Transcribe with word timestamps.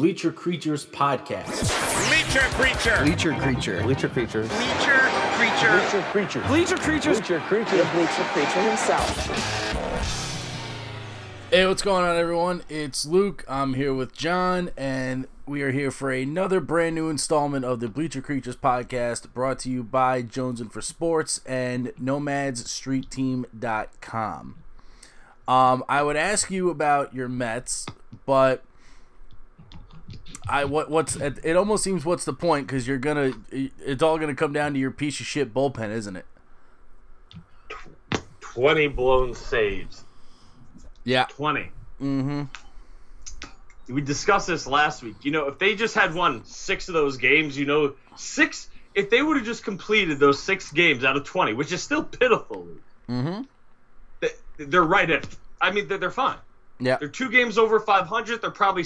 Bleacher 0.00 0.32
Creatures 0.32 0.86
podcast. 0.86 1.68
Bleacher 2.08 2.40
creature. 2.56 3.04
Bleacher 3.04 3.34
creature. 3.34 3.82
Bleacher 3.82 4.08
creatures. 4.08 4.48
Bleacher 4.48 5.10
creature. 5.36 5.78
Bleacher 5.78 6.00
creature. 6.10 6.40
Bleacher 6.46 6.78
creatures. 6.78 7.20
Bleacher 7.20 7.40
creature. 7.40 7.76
The 7.76 7.84
bleacher 7.92 8.24
creature 8.32 8.62
himself. 8.62 9.14
Hey, 11.50 11.66
what's 11.66 11.82
going 11.82 12.06
on, 12.06 12.16
everyone? 12.16 12.62
It's 12.70 13.04
Luke. 13.04 13.44
I'm 13.46 13.74
here 13.74 13.92
with 13.92 14.16
John, 14.16 14.70
and 14.74 15.28
we 15.44 15.60
are 15.60 15.70
here 15.70 15.90
for 15.90 16.10
another 16.10 16.60
brand 16.60 16.94
new 16.94 17.10
installment 17.10 17.66
of 17.66 17.80
the 17.80 17.88
Bleacher 17.88 18.22
Creatures 18.22 18.56
podcast 18.56 19.34
brought 19.34 19.58
to 19.58 19.68
you 19.68 19.82
by 19.82 20.22
Jones 20.22 20.62
and 20.62 20.72
for 20.72 20.80
Sports 20.80 21.42
and 21.44 21.88
NomadsStreetTeam.com. 22.00 24.56
Um, 25.46 25.84
I 25.90 26.02
would 26.02 26.16
ask 26.16 26.50
you 26.50 26.70
about 26.70 27.14
your 27.14 27.28
Mets, 27.28 27.84
but 28.24 28.64
I 30.50 30.64
what 30.64 30.90
what's 30.90 31.16
it, 31.16 31.56
almost 31.56 31.84
seems 31.84 32.04
what's 32.04 32.24
the 32.24 32.32
point 32.32 32.66
because 32.66 32.86
you're 32.86 32.98
gonna 32.98 33.32
it's 33.52 34.02
all 34.02 34.18
gonna 34.18 34.34
come 34.34 34.52
down 34.52 34.72
to 34.74 34.78
your 34.78 34.90
piece 34.90 35.20
of 35.20 35.26
shit 35.26 35.54
bullpen, 35.54 35.90
isn't 35.90 36.16
it? 36.16 36.26
20 38.40 38.88
blown 38.88 39.34
saves. 39.34 40.04
Yeah. 41.04 41.24
20. 41.26 41.70
Mm-hmm. 42.00 42.42
We 43.94 44.00
discussed 44.02 44.46
this 44.46 44.66
last 44.66 45.02
week. 45.02 45.16
You 45.22 45.30
know, 45.30 45.46
if 45.46 45.58
they 45.58 45.74
just 45.74 45.94
had 45.94 46.14
won 46.14 46.44
six 46.44 46.88
of 46.88 46.94
those 46.94 47.16
games, 47.16 47.56
you 47.58 47.66
know, 47.66 47.94
six, 48.16 48.68
if 48.94 49.10
they 49.10 49.22
would 49.22 49.36
have 49.36 49.46
just 49.46 49.64
completed 49.64 50.18
those 50.18 50.40
six 50.42 50.70
games 50.72 51.04
out 51.04 51.16
of 51.16 51.24
20, 51.24 51.54
which 51.54 51.72
is 51.72 51.82
still 51.82 52.04
pitiful, 52.04 52.66
Mm-hmm. 53.08 53.42
they, 54.20 54.28
they're 54.58 54.82
right 54.84 55.10
it. 55.10 55.26
I 55.60 55.72
mean, 55.72 55.88
they're, 55.88 55.98
they're 55.98 56.10
fine. 56.12 56.38
Yeah. 56.78 56.96
They're 56.98 57.08
two 57.08 57.28
games 57.28 57.58
over 57.58 57.80
500. 57.80 58.40
They're 58.40 58.50
probably 58.52 58.84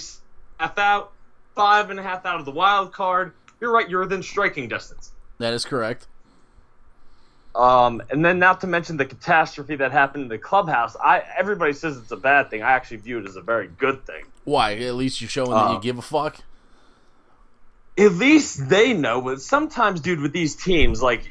half 0.58 0.78
out, 0.78 1.12
five 1.54 1.90
and 1.90 1.98
a 1.98 2.02
half 2.02 2.26
out 2.26 2.38
of 2.38 2.44
the 2.44 2.50
wild 2.52 2.92
card. 2.92 3.32
You're 3.60 3.72
right. 3.72 3.88
You're 3.88 4.00
within 4.00 4.22
striking 4.22 4.68
distance. 4.68 5.12
That 5.38 5.52
is 5.52 5.64
correct. 5.64 6.06
Um, 7.54 8.02
and 8.10 8.24
then 8.24 8.40
not 8.40 8.60
to 8.62 8.66
mention 8.66 8.96
the 8.96 9.04
catastrophe 9.04 9.76
that 9.76 9.92
happened 9.92 10.24
in 10.24 10.28
the 10.28 10.38
clubhouse. 10.38 10.96
I 10.96 11.22
everybody 11.36 11.72
says 11.72 11.96
it's 11.96 12.10
a 12.10 12.16
bad 12.16 12.50
thing. 12.50 12.62
I 12.62 12.72
actually 12.72 12.96
view 12.98 13.18
it 13.20 13.26
as 13.26 13.36
a 13.36 13.42
very 13.42 13.68
good 13.68 14.04
thing. 14.04 14.24
Why? 14.44 14.74
At 14.74 14.94
least 14.94 15.20
you're 15.20 15.30
showing 15.30 15.50
that 15.50 15.70
you 15.70 15.76
Uh, 15.76 15.80
give 15.80 15.98
a 15.98 16.02
fuck. 16.02 16.38
At 17.96 18.12
least 18.12 18.68
they 18.68 18.92
know. 18.92 19.20
But 19.20 19.40
sometimes, 19.40 20.00
dude, 20.00 20.20
with 20.20 20.32
these 20.32 20.56
teams, 20.56 21.00
like 21.00 21.30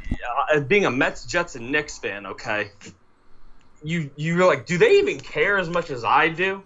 uh, 0.54 0.62
being 0.62 0.86
a 0.86 0.92
Mets, 0.92 1.26
Jets, 1.26 1.56
and 1.56 1.72
Knicks 1.74 1.98
fan, 1.98 2.26
okay, 2.26 2.72
you 3.84 4.10
you're 4.16 4.48
like, 4.48 4.66
do 4.66 4.78
they 4.78 5.00
even 5.00 5.20
care 5.20 5.58
as 5.58 5.70
much 5.70 5.90
as 5.90 6.06
I 6.06 6.30
do? 6.30 6.64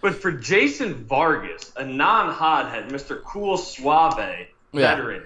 But 0.00 0.14
for 0.14 0.30
Jason 0.30 0.94
Vargas, 1.06 1.72
a 1.76 1.84
non-hothead, 1.84 2.88
Mr. 2.90 3.22
Cool 3.22 3.56
Suave 3.56 4.18
Yeah. 4.18 4.46
veteran, 4.94 5.24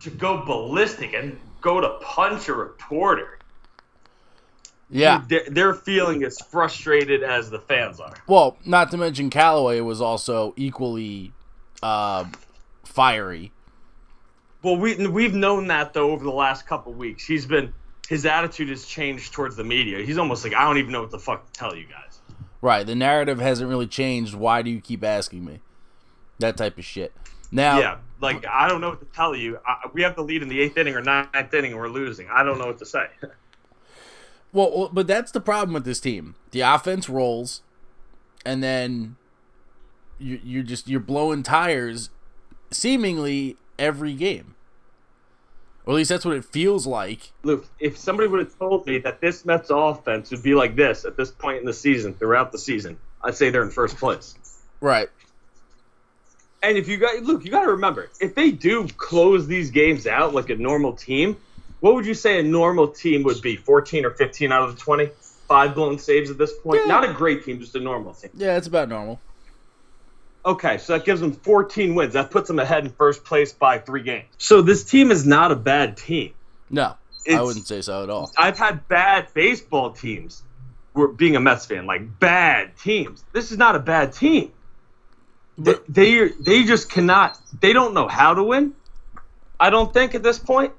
to 0.00 0.10
go 0.10 0.44
ballistic 0.44 1.14
and 1.14 1.38
go 1.60 1.80
to 1.80 1.88
punch 2.02 2.48
a 2.48 2.54
reporter, 2.54 3.38
Yeah. 4.90 5.22
they're 5.48 5.74
feeling 5.74 6.24
as 6.24 6.38
frustrated 6.40 7.22
as 7.22 7.48
the 7.50 7.60
fans 7.60 8.00
are. 8.00 8.14
Well, 8.26 8.58
not 8.64 8.90
to 8.90 8.96
mention 8.96 9.30
Callaway 9.30 9.80
was 9.80 10.00
also 10.00 10.52
equally 10.56 11.32
uh, 11.82 12.26
fiery. 12.84 13.52
Well, 14.62 14.76
we 14.76 15.06
we've 15.06 15.32
known 15.34 15.68
that 15.68 15.94
though 15.94 16.10
over 16.10 16.22
the 16.22 16.30
last 16.32 16.66
couple 16.66 16.92
weeks. 16.92 17.24
He's 17.24 17.46
been 17.46 17.72
his 18.08 18.26
attitude 18.26 18.68
has 18.68 18.84
changed 18.84 19.32
towards 19.32 19.56
the 19.56 19.64
media. 19.64 20.04
He's 20.04 20.18
almost 20.18 20.44
like 20.44 20.52
I 20.54 20.64
don't 20.64 20.76
even 20.76 20.92
know 20.92 21.00
what 21.00 21.10
the 21.10 21.18
fuck 21.18 21.46
to 21.46 21.52
tell 21.58 21.74
you 21.74 21.86
guys. 21.86 22.09
Right. 22.62 22.86
The 22.86 22.94
narrative 22.94 23.38
hasn't 23.38 23.68
really 23.68 23.86
changed. 23.86 24.34
Why 24.34 24.62
do 24.62 24.70
you 24.70 24.80
keep 24.80 25.02
asking 25.02 25.44
me? 25.44 25.60
That 26.38 26.56
type 26.56 26.78
of 26.78 26.84
shit. 26.84 27.12
Now, 27.52 27.78
yeah, 27.80 27.96
like 28.20 28.46
I 28.46 28.68
don't 28.68 28.80
know 28.80 28.90
what 28.90 29.00
to 29.00 29.06
tell 29.06 29.34
you. 29.34 29.58
I, 29.66 29.88
we 29.92 30.02
have 30.02 30.14
the 30.14 30.22
lead 30.22 30.42
in 30.42 30.48
the 30.48 30.60
eighth 30.60 30.76
inning 30.76 30.94
or 30.94 31.02
ninth 31.02 31.52
inning, 31.52 31.72
and 31.72 31.80
we're 31.80 31.88
losing. 31.88 32.28
I 32.30 32.42
don't 32.42 32.58
know 32.58 32.66
what 32.66 32.78
to 32.78 32.86
say. 32.86 33.06
well, 34.52 34.88
but 34.92 35.06
that's 35.06 35.32
the 35.32 35.40
problem 35.40 35.74
with 35.74 35.84
this 35.84 36.00
team. 36.00 36.36
The 36.52 36.60
offense 36.60 37.08
rolls, 37.08 37.62
and 38.44 38.62
then 38.62 39.16
you, 40.18 40.40
you're 40.44 40.62
just 40.62 40.88
you're 40.88 41.00
blowing 41.00 41.42
tires, 41.42 42.10
seemingly 42.70 43.56
every 43.78 44.14
game. 44.14 44.54
Or 45.90 45.94
at 45.94 45.96
least 45.96 46.10
that's 46.10 46.24
what 46.24 46.36
it 46.36 46.44
feels 46.44 46.86
like. 46.86 47.32
Luke, 47.42 47.66
if 47.80 47.98
somebody 47.98 48.28
would 48.28 48.38
have 48.38 48.56
told 48.56 48.86
me 48.86 48.98
that 48.98 49.20
this 49.20 49.44
Mets 49.44 49.70
offense 49.70 50.30
would 50.30 50.40
be 50.40 50.54
like 50.54 50.76
this 50.76 51.04
at 51.04 51.16
this 51.16 51.32
point 51.32 51.58
in 51.58 51.64
the 51.64 51.72
season, 51.72 52.14
throughout 52.14 52.52
the 52.52 52.58
season, 52.58 52.96
I'd 53.24 53.34
say 53.34 53.50
they're 53.50 53.64
in 53.64 53.72
first 53.72 53.96
place. 53.96 54.36
Right. 54.80 55.08
And 56.62 56.78
if 56.78 56.86
you 56.86 56.96
got 56.96 57.20
Luke, 57.24 57.44
you 57.44 57.50
got 57.50 57.62
to 57.62 57.72
remember, 57.72 58.08
if 58.20 58.36
they 58.36 58.52
do 58.52 58.86
close 58.98 59.48
these 59.48 59.72
games 59.72 60.06
out 60.06 60.32
like 60.32 60.48
a 60.48 60.54
normal 60.54 60.92
team, 60.92 61.36
what 61.80 61.96
would 61.96 62.06
you 62.06 62.14
say 62.14 62.38
a 62.38 62.42
normal 62.44 62.86
team 62.86 63.24
would 63.24 63.42
be? 63.42 63.56
14 63.56 64.04
or 64.04 64.10
15 64.10 64.52
out 64.52 64.68
of 64.68 64.76
the 64.76 64.80
20? 64.80 65.10
Five 65.48 65.74
blown 65.74 65.98
saves 65.98 66.30
at 66.30 66.38
this 66.38 66.52
point? 66.62 66.82
Yeah. 66.82 66.86
Not 66.86 67.10
a 67.10 67.12
great 67.12 67.44
team, 67.44 67.58
just 67.58 67.74
a 67.74 67.80
normal 67.80 68.14
team. 68.14 68.30
Yeah, 68.36 68.56
it's 68.56 68.68
about 68.68 68.88
normal. 68.88 69.18
Okay, 70.44 70.78
so 70.78 70.94
that 70.94 71.04
gives 71.04 71.20
them 71.20 71.32
14 71.32 71.94
wins. 71.94 72.14
That 72.14 72.30
puts 72.30 72.48
them 72.48 72.58
ahead 72.58 72.84
in 72.84 72.92
first 72.92 73.24
place 73.24 73.52
by 73.52 73.78
three 73.78 74.02
games. 74.02 74.26
So 74.38 74.62
this 74.62 74.84
team 74.84 75.10
is 75.10 75.26
not 75.26 75.52
a 75.52 75.56
bad 75.56 75.96
team. 75.96 76.32
No, 76.70 76.94
I 77.30 77.42
wouldn't 77.42 77.66
say 77.66 77.82
so 77.82 78.02
at 78.02 78.10
all. 78.10 78.30
I've 78.38 78.58
had 78.58 78.88
bad 78.88 79.28
baseball 79.34 79.90
teams. 79.90 80.42
We're 80.94 81.08
being 81.08 81.36
a 81.36 81.40
Mets 81.40 81.66
fan, 81.66 81.86
like 81.86 82.18
bad 82.18 82.76
teams. 82.78 83.22
This 83.32 83.52
is 83.52 83.58
not 83.58 83.76
a 83.76 83.78
bad 83.78 84.12
team. 84.12 84.52
They 85.58 85.72
But- 85.74 85.84
they, 85.88 86.28
they 86.28 86.64
just 86.64 86.90
cannot. 86.90 87.38
They 87.60 87.72
don't 87.72 87.92
know 87.92 88.08
how 88.08 88.34
to 88.34 88.42
win. 88.42 88.74
I 89.58 89.68
don't 89.70 89.92
think 89.92 90.14
at 90.14 90.22
this 90.22 90.38
point. 90.38 90.72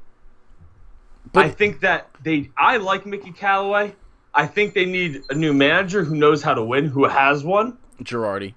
But- 1.32 1.46
I 1.46 1.50
think 1.50 1.82
that 1.82 2.10
they. 2.24 2.50
I 2.58 2.78
like 2.78 3.06
Mickey 3.06 3.32
Callaway. 3.32 3.94
I 4.34 4.48
think 4.48 4.74
they 4.74 4.86
need 4.86 5.24
a 5.30 5.36
new 5.36 5.54
manager 5.54 6.04
who 6.04 6.16
knows 6.16 6.42
how 6.42 6.54
to 6.56 6.64
win, 6.64 6.86
who 6.88 7.04
has 7.06 7.44
one. 7.44 7.78
Girardi. 8.02 8.54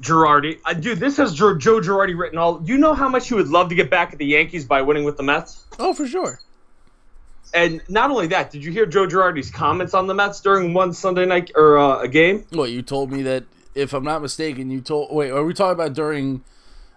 Girardi, 0.00 0.58
uh, 0.64 0.74
dude, 0.74 0.98
this 1.00 1.16
has 1.16 1.34
Joe, 1.34 1.56
Joe 1.56 1.80
Girardi 1.80 2.16
written 2.18 2.38
all. 2.38 2.62
You 2.64 2.78
know 2.78 2.94
how 2.94 3.08
much 3.08 3.28
he 3.28 3.34
would 3.34 3.48
love 3.48 3.68
to 3.70 3.74
get 3.74 3.90
back 3.90 4.12
at 4.12 4.18
the 4.18 4.26
Yankees 4.26 4.64
by 4.64 4.82
winning 4.82 5.04
with 5.04 5.16
the 5.16 5.22
Mets. 5.22 5.64
Oh, 5.78 5.92
for 5.92 6.06
sure. 6.06 6.40
And 7.54 7.80
not 7.88 8.10
only 8.10 8.26
that, 8.28 8.50
did 8.50 8.64
you 8.64 8.70
hear 8.70 8.84
Joe 8.86 9.06
Girardi's 9.06 9.50
comments 9.50 9.94
on 9.94 10.06
the 10.06 10.14
Mets 10.14 10.40
during 10.40 10.74
one 10.74 10.92
Sunday 10.92 11.24
night 11.24 11.50
or 11.54 11.78
uh, 11.78 12.00
a 12.02 12.08
game? 12.08 12.44
What 12.50 12.70
you 12.70 12.82
told 12.82 13.10
me 13.10 13.22
that 13.22 13.44
if 13.74 13.92
I'm 13.94 14.04
not 14.04 14.20
mistaken, 14.22 14.70
you 14.70 14.80
told. 14.80 15.12
Wait, 15.14 15.30
are 15.30 15.44
we 15.44 15.54
talking 15.54 15.72
about 15.72 15.94
during 15.94 16.44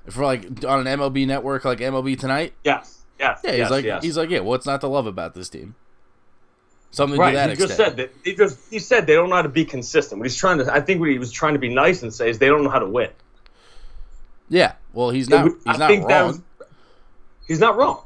for 0.09 0.23
like 0.25 0.45
on 0.66 0.85
an 0.85 1.00
MLB 1.00 1.25
network, 1.25 1.63
like 1.63 1.79
MLB 1.79 2.19
Tonight? 2.19 2.53
Yes, 2.63 3.00
yes, 3.19 3.39
Yeah, 3.44 3.51
he's 3.51 3.59
yes, 3.59 3.72
like, 3.72 3.85
yes. 3.85 4.03
he's 4.03 4.18
like, 4.18 4.29
yeah. 4.29 4.39
What's 4.39 4.66
not 4.66 4.81
to 4.81 4.88
love 4.88 5.06
about 5.07 5.33
this 5.33 5.47
team? 5.50 5.75
Something 6.91 7.19
right. 7.19 7.31
to 7.31 7.38
that 7.38 7.46
he 7.50 7.53
extent. 7.53 7.69
just 7.69 7.78
said 7.78 7.97
that. 7.97 8.13
He 8.24 8.35
just 8.35 8.59
he 8.69 8.79
said 8.79 9.07
they 9.07 9.13
don't 9.13 9.29
know 9.29 9.38
how 9.38 9.41
to 9.44 9.50
be 9.50 9.63
consistent. 9.66 10.19
What 10.19 10.25
he's 10.28 10.35
trying 10.35 10.57
to, 10.57 10.74
I 10.74 10.81
think, 10.81 11.00
what 11.00 11.09
he 11.09 11.18
was 11.19 11.31
trying 11.31 11.53
to 11.53 11.59
be 11.59 11.74
nice 11.74 12.03
and 12.03 12.13
say 12.13 12.29
is 12.29 12.38
they 12.40 12.47
don't 12.47 12.63
know 12.63 12.69
how 12.69 12.79
to 12.79 12.88
win. 12.88 13.09
Yeah. 14.50 14.74
Well, 14.94 15.09
he's 15.09 15.30
not. 15.30 15.46
He's 15.46 15.56
I 15.66 15.78
not 15.78 15.90
think 15.90 16.07
that 16.09 16.19
wrong. 16.22 16.28
was- 16.28 16.68
he's 17.47 17.59
not 17.59 17.78
wrong. 17.78 18.01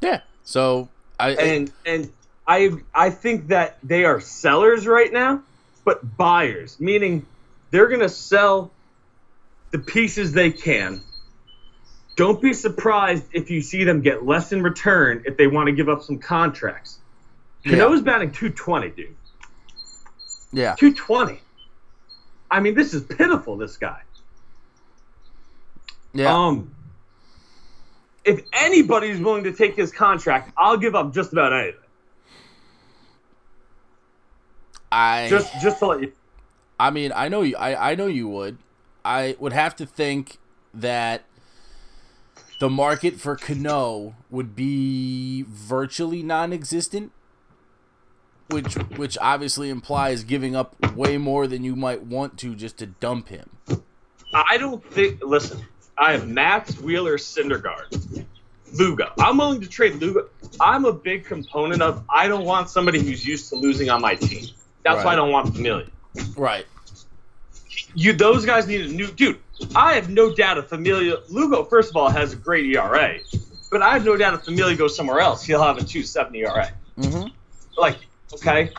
Yeah. 0.00 0.20
So 0.44 0.88
I. 1.18 1.30
and 1.30 1.72
and 1.84 2.12
I 2.46 2.70
I 2.94 3.10
think 3.10 3.48
that 3.48 3.78
they 3.82 4.04
are 4.04 4.20
sellers 4.20 4.86
right 4.86 5.12
now, 5.12 5.42
but 5.84 6.16
buyers, 6.16 6.78
meaning 6.78 7.26
they're 7.72 7.88
gonna 7.88 8.08
sell 8.08 8.70
the 9.72 9.78
pieces 9.80 10.32
they 10.32 10.50
can. 10.52 11.00
Don't 12.16 12.40
be 12.40 12.52
surprised 12.52 13.24
if 13.32 13.50
you 13.50 13.60
see 13.60 13.82
them 13.82 14.00
get 14.00 14.24
less 14.24 14.52
in 14.52 14.62
return 14.62 15.24
if 15.26 15.36
they 15.36 15.48
want 15.48 15.66
to 15.66 15.72
give 15.72 15.88
up 15.88 16.02
some 16.04 16.20
contracts. 16.20 16.98
Yeah. 17.64 17.72
Cano's 17.72 18.02
batting 18.02 18.30
220, 18.30 18.90
dude. 18.90 19.14
yeah. 20.52 20.74
220. 20.76 21.40
I 22.50 22.60
mean, 22.60 22.74
this 22.74 22.94
is 22.94 23.02
pitiful. 23.02 23.56
This 23.56 23.76
guy. 23.76 24.02
Yeah. 26.12 26.32
Um, 26.32 26.74
if 28.24 28.42
anybody's 28.52 29.18
willing 29.18 29.44
to 29.44 29.52
take 29.52 29.74
his 29.74 29.90
contract, 29.90 30.52
I'll 30.56 30.76
give 30.76 30.94
up 30.94 31.12
just 31.12 31.32
about 31.32 31.52
anything. 31.52 31.80
I. 34.92 35.28
Just 35.28 35.52
just 35.60 35.78
to 35.80 35.86
let 35.86 36.00
you. 36.02 36.12
I 36.78 36.90
mean, 36.90 37.12
I 37.14 37.28
know 37.28 37.42
you. 37.42 37.56
I, 37.56 37.92
I 37.92 37.94
know 37.94 38.06
you 38.06 38.28
would. 38.28 38.58
I 39.04 39.36
would 39.38 39.52
have 39.52 39.74
to 39.76 39.86
think 39.86 40.38
that 40.72 41.24
the 42.60 42.70
market 42.70 43.20
for 43.20 43.36
Cano 43.36 44.14
would 44.30 44.54
be 44.56 45.44
virtually 45.48 46.22
non-existent, 46.22 47.12
which 48.50 48.74
which 48.96 49.18
obviously 49.20 49.70
implies 49.70 50.24
giving 50.24 50.54
up 50.54 50.76
way 50.94 51.18
more 51.18 51.46
than 51.46 51.64
you 51.64 51.76
might 51.76 52.02
want 52.02 52.38
to 52.38 52.54
just 52.54 52.78
to 52.78 52.86
dump 52.86 53.28
him. 53.28 53.50
I 54.32 54.56
don't 54.58 54.84
think. 54.92 55.22
Listen, 55.24 55.62
I 55.96 56.12
have 56.12 56.28
Matz 56.28 56.78
Wheeler, 56.80 57.16
Syndergaard, 57.16 58.24
Lugo. 58.72 59.12
I'm 59.18 59.38
willing 59.38 59.60
to 59.60 59.68
trade 59.68 59.94
Lugo. 59.94 60.28
I'm 60.60 60.84
a 60.84 60.92
big 60.92 61.24
component 61.24 61.82
of. 61.82 62.04
I 62.08 62.28
don't 62.28 62.44
want 62.44 62.68
somebody 62.68 63.00
who's 63.00 63.26
used 63.26 63.48
to 63.50 63.56
losing 63.56 63.90
on 63.90 64.00
my 64.00 64.14
team. 64.14 64.46
That's 64.82 65.04
why 65.04 65.12
I 65.12 65.16
don't 65.16 65.30
want 65.30 65.54
Familia. 65.54 65.86
Right. 66.36 66.66
you 67.94 68.12
those 68.12 68.44
guys 68.44 68.66
need 68.66 68.82
a 68.82 68.88
new 68.88 69.06
dude. 69.08 69.38
I 69.74 69.94
have 69.94 70.10
no 70.10 70.34
doubt 70.34 70.58
if 70.58 70.66
Familia 70.66 71.18
Lugo, 71.28 71.64
first 71.64 71.90
of 71.90 71.96
all, 71.96 72.10
has 72.10 72.32
a 72.32 72.36
great 72.36 72.66
ERA, 72.66 73.18
but 73.70 73.82
I 73.82 73.94
have 73.94 74.04
no 74.04 74.16
doubt 74.16 74.34
if 74.34 74.42
Familia 74.42 74.76
goes 74.76 74.96
somewhere 74.96 75.20
else, 75.20 75.44
he'll 75.44 75.62
have 75.62 75.78
a 75.78 75.80
2.7 75.80 76.36
ERA. 76.36 76.72
Mm-hmm. 76.98 77.28
Like, 77.80 77.98
okay, 78.34 78.70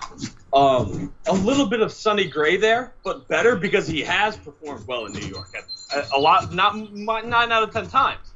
um, 0.54 1.14
a 1.28 1.34
little 1.34 1.66
bit 1.68 1.82
of 1.82 1.92
Sonny 1.92 2.26
Gray 2.26 2.58
there, 2.58 2.94
but 3.04 3.28
better 3.28 3.56
because 3.56 3.88
he 3.88 4.02
has 4.02 4.38
performed 4.38 4.86
well 4.88 5.06
in 5.06 5.14
New 5.14 5.28
York. 5.28 5.50
A, 5.94 6.04
a 6.16 6.20
lot, 6.20 6.54
not 6.54 6.76
nine 6.94 7.52
out 7.52 7.64
of 7.64 7.72
ten 7.72 7.88
times. 7.88 8.34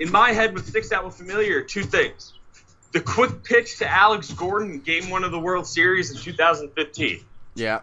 In 0.00 0.10
my 0.10 0.32
head, 0.32 0.54
what 0.54 0.64
sticks 0.66 0.92
out 0.92 1.04
with 1.04 1.14
Familia 1.14 1.58
are 1.58 1.62
two 1.62 1.82
things: 1.82 2.34
the 2.92 3.00
quick 3.00 3.44
pitch 3.44 3.78
to 3.78 3.88
Alex 3.88 4.32
Gordon 4.32 4.70
in 4.72 4.80
Game 4.80 5.10
One 5.10 5.24
of 5.24 5.30
the 5.32 5.38
World 5.38 5.66
Series 5.66 6.10
in 6.10 6.16
2015 6.18 7.24
Yeah. 7.54 7.80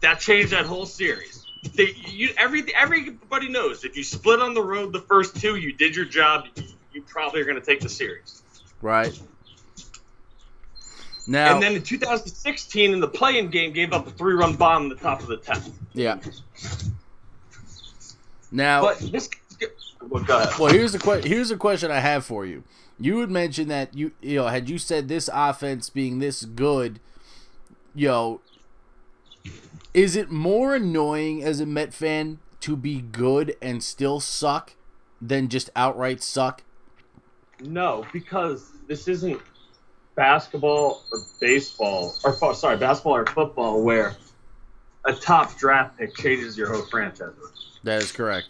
that 0.00 0.20
changed 0.20 0.52
that 0.52 0.66
whole 0.66 0.86
series. 0.86 1.44
They, 1.74 1.94
you, 2.06 2.30
every, 2.38 2.64
everybody 2.74 3.48
knows 3.50 3.84
if 3.84 3.96
you 3.96 4.02
split 4.02 4.40
on 4.40 4.54
the 4.54 4.62
road 4.62 4.92
the 4.94 5.00
first 5.00 5.36
two, 5.40 5.56
you 5.56 5.74
did 5.74 5.94
your 5.94 6.06
job. 6.06 6.46
You, 6.56 6.64
you 6.92 7.02
probably 7.02 7.42
are 7.42 7.44
going 7.44 7.60
to 7.60 7.64
take 7.64 7.80
the 7.80 7.88
series. 7.88 8.42
Right. 8.80 9.18
Now. 11.26 11.54
And 11.54 11.62
then 11.62 11.74
in 11.74 11.82
2016, 11.82 12.92
in 12.92 13.00
the 13.00 13.08
play-in 13.08 13.50
game, 13.50 13.72
gave 13.72 13.92
up 13.92 14.06
a 14.06 14.10
three-run 14.10 14.56
bomb 14.56 14.84
in 14.84 14.88
the 14.88 14.96
top 14.96 15.20
of 15.20 15.28
the 15.28 15.36
tenth. 15.36 15.70
yeah. 15.92 16.18
Now. 18.50 18.82
But 18.82 18.98
this, 19.12 19.28
well, 20.08 20.24
go 20.24 20.38
ahead. 20.38 20.58
Well, 20.58 20.72
here's 20.72 20.92
the 20.92 20.98
que- 20.98 21.22
here's 21.22 21.50
a 21.50 21.56
question 21.56 21.90
I 21.90 22.00
have 22.00 22.24
for 22.24 22.46
you. 22.46 22.64
You 22.98 23.20
had 23.20 23.30
mentioned 23.30 23.70
that 23.70 23.94
you 23.94 24.12
you 24.20 24.36
know 24.36 24.48
had 24.48 24.68
you 24.68 24.78
said 24.78 25.08
this 25.08 25.30
offense 25.32 25.88
being 25.88 26.18
this 26.18 26.44
good, 26.44 27.00
you 27.94 28.08
know, 28.08 28.40
is 29.94 30.16
it 30.16 30.30
more 30.30 30.74
annoying 30.74 31.42
as 31.42 31.60
a 31.60 31.66
Met 31.66 31.94
fan 31.94 32.40
to 32.60 32.76
be 32.76 33.00
good 33.00 33.56
and 33.62 33.82
still 33.82 34.20
suck 34.20 34.74
than 35.20 35.48
just 35.48 35.70
outright 35.76 36.22
suck? 36.22 36.62
No, 37.60 38.06
because 38.12 38.72
this 38.86 39.06
isn't 39.08 39.40
basketball 40.14 41.02
or 41.12 41.18
baseball, 41.40 42.14
or 42.24 42.36
oh, 42.42 42.52
sorry, 42.52 42.76
basketball 42.76 43.16
or 43.16 43.26
football, 43.26 43.82
where 43.82 44.16
a 45.04 45.12
top 45.14 45.56
draft 45.58 45.98
pick 45.98 46.14
changes 46.16 46.56
your 46.58 46.72
whole 46.72 46.82
franchise. 46.82 47.32
That 47.84 48.02
is 48.02 48.12
correct. 48.12 48.48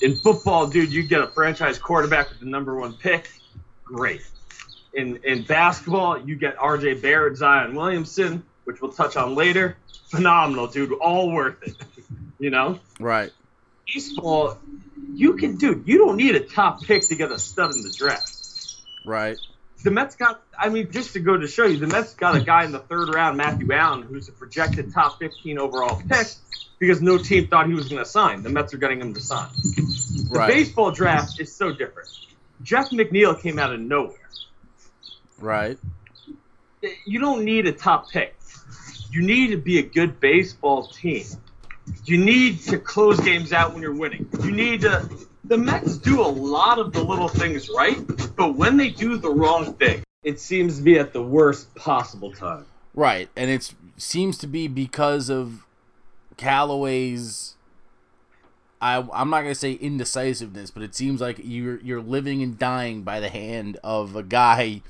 In 0.00 0.16
football, 0.16 0.66
dude, 0.66 0.92
you 0.92 1.02
get 1.02 1.20
a 1.22 1.26
franchise 1.28 1.78
quarterback 1.78 2.28
with 2.30 2.40
the 2.40 2.46
number 2.46 2.78
one 2.78 2.94
pick, 2.94 3.30
great. 3.84 4.22
In 4.94 5.20
in 5.24 5.42
basketball, 5.44 6.18
you 6.20 6.36
get 6.36 6.56
R.J. 6.58 6.94
Barrett, 6.94 7.36
Zion 7.36 7.74
Williamson, 7.74 8.42
which 8.64 8.82
we'll 8.82 8.92
touch 8.92 9.16
on 9.16 9.34
later. 9.34 9.76
Phenomenal, 10.08 10.66
dude. 10.66 10.92
All 10.92 11.30
worth 11.32 11.62
it. 11.62 11.74
You 12.38 12.50
know, 12.50 12.80
Right. 12.98 13.30
baseball, 13.86 14.58
you 15.14 15.34
can, 15.34 15.58
dude. 15.58 15.86
You 15.86 15.98
don't 15.98 16.16
need 16.16 16.34
a 16.34 16.40
top 16.40 16.82
pick 16.82 17.06
to 17.06 17.14
get 17.14 17.30
a 17.30 17.38
stud 17.38 17.72
in 17.72 17.82
the 17.82 17.90
draft. 17.96 18.36
Right. 19.04 19.36
The 19.82 19.90
Mets 19.90 20.16
got. 20.16 20.42
I 20.58 20.68
mean, 20.68 20.90
just 20.90 21.12
to 21.14 21.20
go 21.20 21.36
to 21.36 21.46
show 21.46 21.64
you, 21.64 21.78
the 21.78 21.86
Mets 21.86 22.14
got 22.14 22.36
a 22.36 22.40
guy 22.40 22.64
in 22.64 22.72
the 22.72 22.78
third 22.78 23.12
round, 23.14 23.36
Matthew 23.36 23.72
Allan, 23.72 24.02
who's 24.02 24.28
a 24.28 24.32
projected 24.32 24.92
top 24.92 25.18
15 25.18 25.58
overall 25.58 26.00
pick 26.08 26.28
because 26.78 27.00
no 27.02 27.18
team 27.18 27.48
thought 27.48 27.66
he 27.66 27.74
was 27.74 27.88
going 27.88 28.02
to 28.02 28.08
sign. 28.08 28.42
The 28.42 28.48
Mets 28.50 28.74
are 28.74 28.78
getting 28.78 29.00
him 29.00 29.14
to 29.14 29.20
sign. 29.20 29.48
The 29.54 30.28
Right. 30.30 30.48
baseball 30.48 30.90
draft 30.92 31.40
is 31.40 31.54
so 31.54 31.72
different. 31.72 32.08
Jeff 32.62 32.90
McNeil 32.90 33.40
came 33.40 33.58
out 33.58 33.72
of 33.72 33.80
nowhere. 33.80 34.16
Right. 35.38 35.78
You 37.04 37.20
don't 37.20 37.44
need 37.44 37.66
a 37.66 37.72
top 37.72 38.10
pick. 38.10 38.36
You 39.10 39.22
need 39.22 39.48
to 39.50 39.56
be 39.56 39.78
a 39.78 39.82
good 39.82 40.20
baseball 40.20 40.86
team. 40.86 41.26
You 42.04 42.18
need 42.18 42.60
to 42.62 42.78
close 42.78 43.20
games 43.20 43.52
out 43.52 43.72
when 43.72 43.82
you're 43.82 43.94
winning. 43.94 44.28
You 44.42 44.52
need 44.52 44.82
to. 44.82 45.08
The 45.44 45.58
Mets 45.58 45.98
do 45.98 46.20
a 46.20 46.28
lot 46.28 46.78
of 46.78 46.92
the 46.92 47.02
little 47.02 47.28
things 47.28 47.68
right, 47.68 47.98
but 48.36 48.56
when 48.56 48.76
they 48.76 48.90
do 48.90 49.16
the 49.16 49.30
wrong 49.30 49.74
thing, 49.74 50.02
it 50.22 50.38
seems 50.38 50.76
to 50.76 50.82
be 50.82 50.98
at 50.98 51.12
the 51.12 51.22
worst 51.22 51.74
possible 51.74 52.32
time. 52.32 52.64
Right. 52.94 53.28
And 53.36 53.50
it 53.50 53.74
seems 53.96 54.38
to 54.38 54.46
be 54.46 54.68
because 54.68 55.28
of 55.28 55.66
Callaway's 56.36 57.56
I 58.82 58.96
I'm 59.12 59.30
not 59.30 59.42
gonna 59.42 59.54
say 59.54 59.72
indecisiveness, 59.72 60.72
but 60.72 60.82
it 60.82 60.94
seems 60.94 61.20
like 61.20 61.40
you're 61.42 61.80
you're 61.80 62.02
living 62.02 62.42
and 62.42 62.58
dying 62.58 63.02
by 63.02 63.20
the 63.20 63.28
hand 63.28 63.78
of 63.84 64.16
a 64.16 64.24
guy 64.24 64.82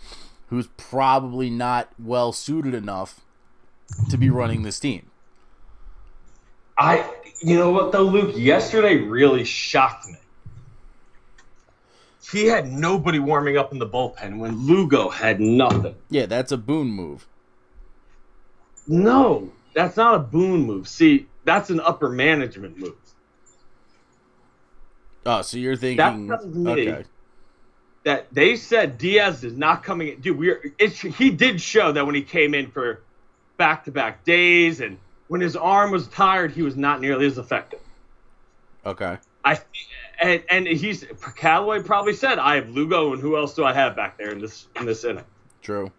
who's 0.47 0.69
probably 0.79 1.51
not 1.51 1.91
well 1.99 2.33
suited 2.33 2.75
enough 2.75 3.21
to 4.09 4.17
be 4.17 4.31
running 4.31 4.63
this 4.63 4.81
team. 4.81 5.11
I, 6.79 7.09
you 7.43 7.57
know 7.57 7.71
what 7.71 7.93
though, 7.93 8.05
Luke? 8.05 8.35
Yesterday 8.35 8.97
really 8.97 9.45
shocked 9.45 10.09
me. 10.09 10.17
He 12.33 12.47
had 12.47 12.67
nobody 12.67 13.19
warming 13.19 13.59
up 13.59 13.73
in 13.73 13.79
the 13.79 13.87
bullpen 13.87 14.39
when 14.39 14.67
Lugo 14.67 15.11
had 15.11 15.39
nothing. 15.39 15.95
Yeah, 16.09 16.27
that's 16.27 16.51
a 16.51 16.57
boon 16.57 16.89
move. 16.89 17.27
No, 18.89 19.53
that's 19.75 19.97
not 19.97 20.15
a 20.15 20.19
boon 20.19 20.63
move. 20.63 20.89
See, 20.89 21.27
that's 21.45 21.69
an 21.71 21.79
upper 21.81 22.09
management 22.09 22.79
move. 22.79 22.97
Oh, 25.27 25.43
so 25.43 25.59
you're 25.59 25.77
thinking 25.77 26.29
me- 26.29 26.71
okay. 26.71 27.05
That 28.05 28.27
they 28.33 28.57
said 28.57 28.99
Diaz 28.99 29.45
is 29.45 29.57
not 29.57 29.85
coming 29.85 30.09
in. 30.09 30.21
Dude, 30.21 30.37
we're 30.37 30.73
it's 30.79 30.99
he 31.01 31.31
did 31.31 31.61
show 31.61 31.93
that 31.93 32.05
when 32.05 32.17
he 32.17 32.23
came 32.23 32.55
in 32.55 32.69
for 32.71 33.03
back 33.59 33.85
to 33.85 33.93
back 33.93 34.25
days 34.25 34.81
and 34.81 34.99
when 35.29 35.41
his 35.41 35.55
arm 35.55 35.93
was 35.93 36.09
tired, 36.09 36.51
he 36.51 36.63
was 36.63 36.77
not 36.77 37.01
nearly 37.01 37.27
as 37.27 37.39
effective. 37.39 37.79
Okay. 38.85 39.19
I 39.45 39.59
and 40.23 40.43
and 40.49 40.67
he's 40.67 41.05
Callaway 41.37 41.83
probably 41.83 42.15
said 42.15 42.39
I 42.39 42.55
have 42.55 42.69
Lugo 42.71 43.13
and 43.13 43.21
who 43.21 43.37
else 43.37 43.55
do 43.55 43.65
I 43.65 43.73
have 43.73 43.97
back 43.97 44.17
there 44.17 44.31
in 44.31 44.39
this 44.39 44.69
in 44.79 44.87
this 44.87 45.05
inning? 45.05 45.25
True. 45.63 45.91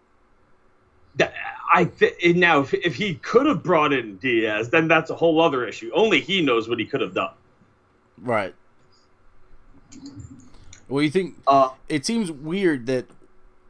That, 1.16 1.32
I 1.72 1.84
th- 1.84 2.34
now 2.34 2.60
if, 2.60 2.74
if 2.74 2.96
he 2.96 3.14
could 3.14 3.46
have 3.46 3.62
brought 3.62 3.92
in 3.92 4.16
Diaz, 4.16 4.70
then 4.70 4.88
that's 4.88 5.10
a 5.10 5.14
whole 5.14 5.40
other 5.40 5.64
issue. 5.66 5.90
Only 5.94 6.20
he 6.20 6.42
knows 6.42 6.68
what 6.68 6.78
he 6.80 6.86
could 6.86 7.00
have 7.00 7.14
done. 7.14 7.30
Right. 8.20 8.54
Well, 10.88 11.02
you 11.02 11.10
think 11.10 11.36
Uh, 11.46 11.70
it 11.88 12.04
seems 12.04 12.30
weird 12.32 12.86
that 12.86 13.06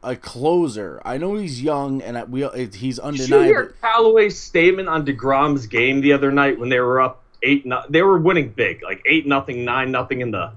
a 0.03 0.15
closer. 0.15 1.01
I 1.05 1.17
know 1.17 1.35
he's 1.35 1.61
young 1.61 2.01
and 2.01 2.31
we 2.31 2.43
it- 2.45 2.75
he's 2.75 2.97
did 2.97 3.05
you 3.19 3.25
hear 3.25 3.37
undeniable. 3.39 3.73
Callaway's 3.81 4.39
statement 4.39 4.87
on 4.87 5.05
Degrom's 5.05 5.67
game 5.67 6.01
the 6.01 6.13
other 6.13 6.31
night 6.31 6.59
when 6.59 6.69
they 6.69 6.79
were 6.79 7.01
up 7.01 7.23
eight? 7.45 7.65
No, 7.65 7.83
they 7.89 8.01
were 8.01 8.17
winning 8.17 8.49
big, 8.49 8.83
like 8.83 9.01
eight 9.05 9.25
nothing, 9.27 9.63
nine 9.63 9.91
nothing 9.91 10.21
in 10.21 10.31
the 10.31 10.51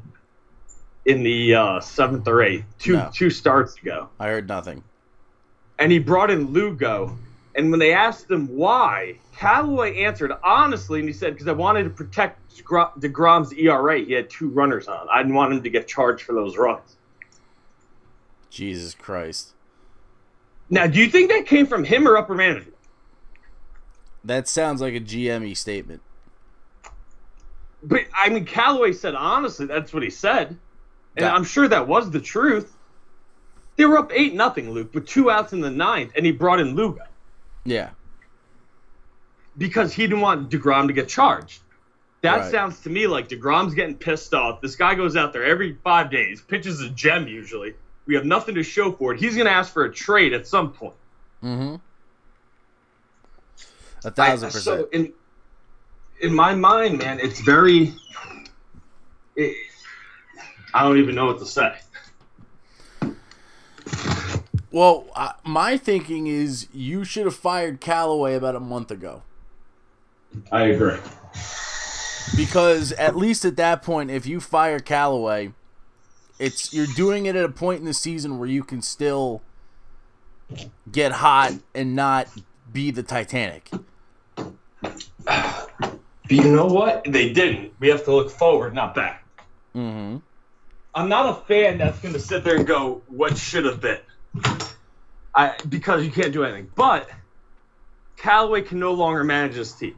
in 1.04 1.22
the 1.22 1.54
uh, 1.54 1.80
seventh 1.80 2.26
or 2.28 2.42
eighth, 2.42 2.64
two 2.78 2.94
No. 2.94 3.10
two 3.14 3.30
starts 3.30 3.76
ago. 3.76 4.08
I 4.18 4.26
heard 4.28 4.48
nothing. 4.48 4.82
and 5.78 5.92
he 5.92 5.98
brought 6.00 6.30
in 6.30 6.46
Lugo. 6.52 7.16
And 7.54 7.70
when 7.70 7.80
they 7.80 7.92
asked 7.92 8.30
him 8.30 8.46
why, 8.48 9.18
Callaway 9.36 9.98
answered 10.04 10.32
honestly, 10.44 11.00
and 11.00 11.08
he 11.08 11.12
said, 11.12 11.32
"Because 11.34 11.48
I 11.48 11.52
wanted 11.52 11.84
to 11.84 11.90
protect 11.90 12.38
Degrom- 12.56 13.00
Degrom's 13.00 13.52
ERA. 13.52 13.98
He 13.98 14.12
had 14.12 14.28
two 14.30 14.48
runners 14.48 14.86
on. 14.86 15.06
I 15.12 15.22
didn't 15.22 15.34
want 15.34 15.52
him 15.54 15.62
to 15.62 15.70
get 15.70 15.88
charged 15.88 16.22
for 16.24 16.34
those 16.34 16.56
runs." 16.56 16.96
Jesus 18.50 18.94
Christ. 18.94 19.54
Now, 20.70 20.86
do 20.86 20.98
you 21.00 21.08
think 21.08 21.30
that 21.30 21.46
came 21.46 21.66
from 21.66 21.84
him 21.84 22.06
or 22.06 22.16
upper 22.16 22.34
management? 22.34 22.74
That 24.24 24.46
sounds 24.48 24.80
like 24.80 24.94
a 24.94 25.00
GME 25.00 25.56
statement. 25.56 26.02
But 27.82 28.02
I 28.14 28.28
mean, 28.28 28.44
Callaway 28.44 28.92
said 28.92 29.14
honestly, 29.14 29.66
that's 29.66 29.92
what 29.92 30.02
he 30.02 30.10
said, 30.10 30.48
and 30.48 30.58
That- 31.24 31.34
I'm 31.34 31.44
sure 31.44 31.68
that 31.68 31.86
was 31.86 32.10
the 32.10 32.20
truth. 32.20 32.74
They 33.76 33.84
were 33.84 33.98
up 33.98 34.10
eight 34.12 34.34
nothing, 34.34 34.70
Luke, 34.72 34.92
with 34.92 35.06
two 35.06 35.30
outs 35.30 35.52
in 35.52 35.60
the 35.60 35.70
ninth, 35.70 36.12
and 36.16 36.26
he 36.26 36.32
brought 36.32 36.58
in 36.58 36.74
Lugo 36.74 37.04
Yeah. 37.64 37.90
because 39.56 39.92
he 39.92 40.02
didn't 40.08 40.20
want 40.20 40.50
Degrom 40.50 40.88
to 40.88 40.92
get 40.92 41.08
charged. 41.08 41.60
That 42.22 42.38
Right. 42.38 42.50
sounds 42.50 42.80
to 42.80 42.90
me 42.90 43.06
like 43.06 43.28
Degrom's 43.28 43.74
getting 43.74 43.96
pissed 43.96 44.34
off. 44.34 44.60
This 44.60 44.74
guy 44.74 44.96
goes 44.96 45.14
out 45.16 45.32
there 45.32 45.44
every 45.44 45.78
five 45.84 46.10
days, 46.10 46.40
pitches 46.40 46.80
a 46.80 46.88
gem 46.88 47.28
usually. 47.28 47.74
We 48.06 48.16
have 48.16 48.24
nothing 48.24 48.56
to 48.56 48.64
show 48.64 48.90
for 48.90 49.14
it. 49.14 49.20
He's 49.20 49.34
going 49.36 49.46
to 49.46 49.52
ask 49.52 49.72
for 49.72 49.84
a 49.84 49.92
trade 49.94 50.32
at 50.32 50.44
some 50.46 50.72
point. 50.72 50.94
Mm-hmm. 51.44 51.76
A 54.04 54.08
I- 54.08 54.10
thousand 54.10 54.50
So 54.50 54.84
percent. 54.86 55.14
In 56.20 56.34
my 56.34 56.54
mind, 56.54 56.98
man, 56.98 57.20
it's 57.20 57.40
very. 57.40 57.94
It, 59.36 59.56
I 60.74 60.82
don't 60.82 60.98
even 60.98 61.14
know 61.14 61.26
what 61.26 61.38
to 61.38 61.46
say. 61.46 61.74
Well, 64.70 65.06
uh, 65.14 65.32
my 65.44 65.76
thinking 65.78 66.26
is 66.26 66.68
you 66.72 67.04
should 67.04 67.24
have 67.24 67.36
fired 67.36 67.80
Callaway 67.80 68.34
about 68.34 68.54
a 68.54 68.60
month 68.60 68.90
ago. 68.90 69.22
I 70.52 70.64
agree. 70.64 70.98
Because 72.36 72.92
at 72.92 73.16
least 73.16 73.46
at 73.46 73.56
that 73.56 73.82
point, 73.82 74.10
if 74.10 74.26
you 74.26 74.40
fire 74.40 74.78
Callaway, 74.78 75.52
it's 76.38 76.74
you're 76.74 76.86
doing 76.86 77.24
it 77.26 77.34
at 77.34 77.44
a 77.44 77.48
point 77.48 77.80
in 77.80 77.86
the 77.86 77.94
season 77.94 78.38
where 78.38 78.48
you 78.48 78.62
can 78.62 78.82
still 78.82 79.42
get 80.90 81.12
hot 81.12 81.54
and 81.74 81.96
not 81.96 82.28
be 82.70 82.90
the 82.90 83.02
Titanic. 83.02 83.70
But 86.28 86.36
you 86.36 86.54
know 86.54 86.66
what? 86.66 87.04
They 87.04 87.32
didn't. 87.32 87.72
We 87.80 87.88
have 87.88 88.04
to 88.04 88.14
look 88.14 88.30
forward, 88.30 88.74
not 88.74 88.94
back. 88.94 89.24
Mm-hmm. 89.74 90.18
I'm 90.94 91.08
not 91.08 91.30
a 91.30 91.34
fan 91.46 91.78
that's 91.78 91.98
going 92.00 92.14
to 92.14 92.20
sit 92.20 92.44
there 92.44 92.56
and 92.56 92.66
go, 92.66 93.02
"What 93.08 93.38
should 93.38 93.64
have 93.64 93.80
been," 93.80 94.00
I 95.34 95.54
because 95.68 96.04
you 96.04 96.10
can't 96.10 96.32
do 96.32 96.44
anything. 96.44 96.70
But 96.74 97.08
Callaway 98.16 98.62
can 98.62 98.78
no 98.80 98.92
longer 98.94 99.22
manage 99.24 99.54
this 99.54 99.72
team. 99.72 99.96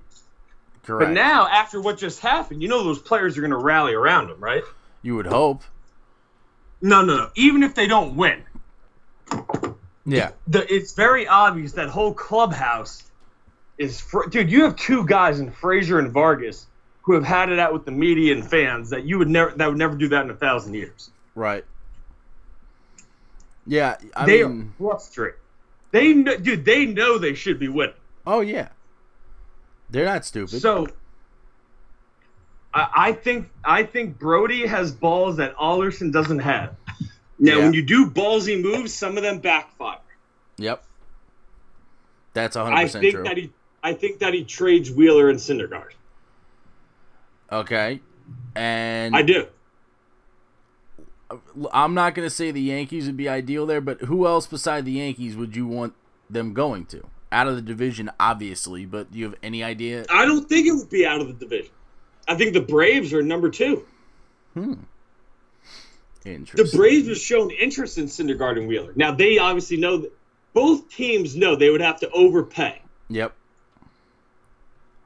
Correct. 0.82 1.08
But 1.08 1.14
now, 1.14 1.46
after 1.46 1.80
what 1.80 1.99
just 1.99 2.20
happened, 2.20 2.62
you 2.62 2.68
know 2.68 2.82
those 2.84 2.99
players 2.99 3.37
are 3.38 3.40
going 3.40 3.50
to 3.52 3.56
rally 3.56 3.94
around 3.94 4.30
him, 4.30 4.38
right? 4.40 4.62
you 5.02 5.16
would 5.16 5.26
hope. 5.26 5.62
No, 6.82 7.02
no, 7.04 7.16
no. 7.16 7.30
Even 7.34 7.62
if 7.62 7.75
they 7.75 7.87
don't 7.87 8.16
win, 8.16 8.42
Yeah. 10.04 10.30
the, 10.46 10.75
it's 10.75 10.92
very 10.92 11.26
obvious 11.26 11.72
that 11.72 11.88
whole 11.88 12.12
clubhouse 12.12 13.02
is. 13.80 14.04
Dude, 14.30 14.50
you 14.50 14.62
have 14.64 14.76
two 14.76 15.04
guys 15.06 15.40
in 15.40 15.50
Frazier 15.50 15.99
and 15.99 16.12
Vargas 16.12 16.66
who 17.02 17.14
have 17.14 17.25
had 17.25 17.50
it 17.50 17.58
out 17.58 17.72
with 17.72 17.84
the 17.84 17.90
media 17.90 18.34
and 18.34 18.49
fans 18.49 18.90
that 18.90 19.04
you 19.04 19.18
would 19.18 19.28
never 19.28 19.50
that 19.56 19.66
would 19.68 19.78
never 19.78 19.96
do 19.96 20.08
that 20.08 20.25
in 20.25 20.30
a 20.30 20.34
thousand 20.37 20.75
years. 20.75 21.10
Right. 21.34 21.64
Yeah. 23.66 23.96
I 24.14 24.26
they 24.26 24.44
mean. 24.44 24.72
are 24.80 24.90
frustrated. 24.90 25.38
They 25.92 26.12
know, 26.14 26.37
dude. 26.37 26.64
They 26.64 26.87
know 26.87 27.18
they 27.18 27.34
should 27.34 27.58
be 27.58 27.68
winning. 27.68 27.94
Oh 28.26 28.40
yeah. 28.40 28.68
They're 29.90 30.04
not 30.04 30.25
stupid. 30.25 30.60
So 30.60 30.87
I, 32.72 32.88
I 32.96 33.12
think 33.12 33.50
I 33.64 33.82
think 33.82 34.18
Brodie 34.18 34.66
has 34.66 34.92
balls 34.92 35.37
that 35.38 35.54
Alderson 35.54 36.10
doesn't 36.10 36.38
have. 36.40 36.76
Now, 37.38 37.56
Yeah. 37.56 37.64
when 37.64 37.72
you 37.72 37.82
do 37.82 38.10
ballsy 38.10 38.60
moves, 38.60 38.92
some 38.94 39.16
of 39.16 39.22
them 39.22 39.38
backfire. 39.38 39.99
yep. 40.58 40.84
That's 42.34 42.54
hundred 42.54 42.75
I 42.76 42.82
percent 42.84 43.02
think 43.02 43.14
true. 43.14 43.25
that 43.25 43.37
he 43.37 43.50
I 43.82 43.94
think 43.94 44.18
that 44.20 44.34
he 44.34 44.44
trades 44.44 44.90
Wheeler 44.90 45.30
and 45.30 45.38
Syndergaard. 45.38 45.92
okay. 47.50 48.00
And 48.54 49.16
I 49.16 49.22
do. 49.22 49.46
I'm 51.72 51.94
not 51.94 52.14
gonna 52.14 52.30
say 52.30 52.50
the 52.50 52.60
Yankees 52.60 53.06
would 53.06 53.16
be 53.16 53.28
ideal 53.28 53.66
there, 53.66 53.80
but 53.80 54.02
who 54.02 54.26
else 54.26 54.46
beside 54.46 54.84
the 54.84 54.92
Yankees 54.92 55.37
would 55.37 55.56
you 55.56 55.66
want 55.66 55.94
them 56.28 56.52
going 56.52 56.87
to? 56.87 57.06
Out 57.32 57.46
of 57.46 57.54
the 57.56 57.62
division, 57.62 58.10
obviously, 58.18 58.87
but 58.87 59.12
do 59.12 59.18
you 59.18 59.25
have 59.26 59.37
any 59.42 59.62
idea? 59.62 60.04
I 60.10 60.25
don't 60.26 60.49
think 60.49 60.66
it 60.66 60.72
would 60.72 60.90
be 60.90 61.06
out 61.06 61.20
of 61.20 61.28
the 61.28 61.32
division. 61.32 61.72
I 62.26 62.34
think 62.34 62.52
the 62.52 62.60
Braves 62.60 63.12
are 63.12 63.22
number 63.22 63.50
two. 63.50 63.84
The 64.54 64.76
Interesting. 66.25 66.66
The 66.66 66.76
Braves 66.76 67.08
have 67.08 67.16
shown 67.18 67.50
interest 67.50 67.99
in 67.99 68.06
Syndergaard 68.06 68.58
and 68.58 68.68
Wheeler. 68.68 68.92
Now 68.94 69.12
they 69.12 69.38
obviously 69.38 69.76
know 69.76 69.99
that 69.99 70.12
both 70.52 70.88
teams 70.90 71.37
know 71.37 71.56
they 71.56 71.70
would 71.70 71.80
have 71.80 72.00
to 72.00 72.10
overpay. 72.10 72.82
Yep. 73.08 73.34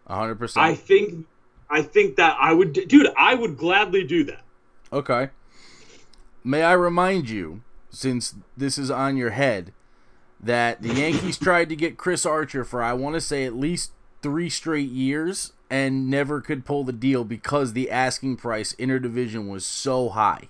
Hundred 0.07 0.37
percent. 0.37 0.65
I 0.65 0.75
think 0.75 1.27
I 1.71 1.83
think 1.83 2.17
that 2.17 2.37
I 2.41 2.53
would 2.53 2.73
dude, 2.73 3.09
I 3.17 3.35
would 3.35 3.57
gladly 3.57 4.05
do 4.05 4.25
that. 4.25 4.43
Okay. 4.93 5.31
May 6.43 6.63
I 6.63 6.73
remind 6.73 7.31
you, 7.31 7.63
since 7.91 8.35
this 8.57 8.77
is 8.77 8.91
on 8.91 9.17
your 9.17 9.31
head, 9.31 9.73
that 10.39 10.83
the 10.83 10.93
Yankees 10.93 11.39
tried 11.39 11.69
to 11.71 11.77
get 11.77 11.97
Chris 11.97 12.27
Archer 12.27 12.65
for 12.65 12.83
I 12.83 12.93
want 12.93 13.15
to 13.15 13.21
say 13.21 13.45
at 13.45 13.55
least 13.55 13.93
three 14.23 14.51
straight 14.51 14.91
years 14.91 15.53
and 15.71 16.09
never 16.09 16.41
could 16.41 16.65
pull 16.65 16.85
the 16.85 16.93
deal 16.93 17.25
because 17.25 17.73
the 17.73 17.91
asking 17.91 18.37
price 18.37 18.75
interdivision 18.75 19.49
was 19.49 19.65
so 19.65 20.11
high. 20.11 20.49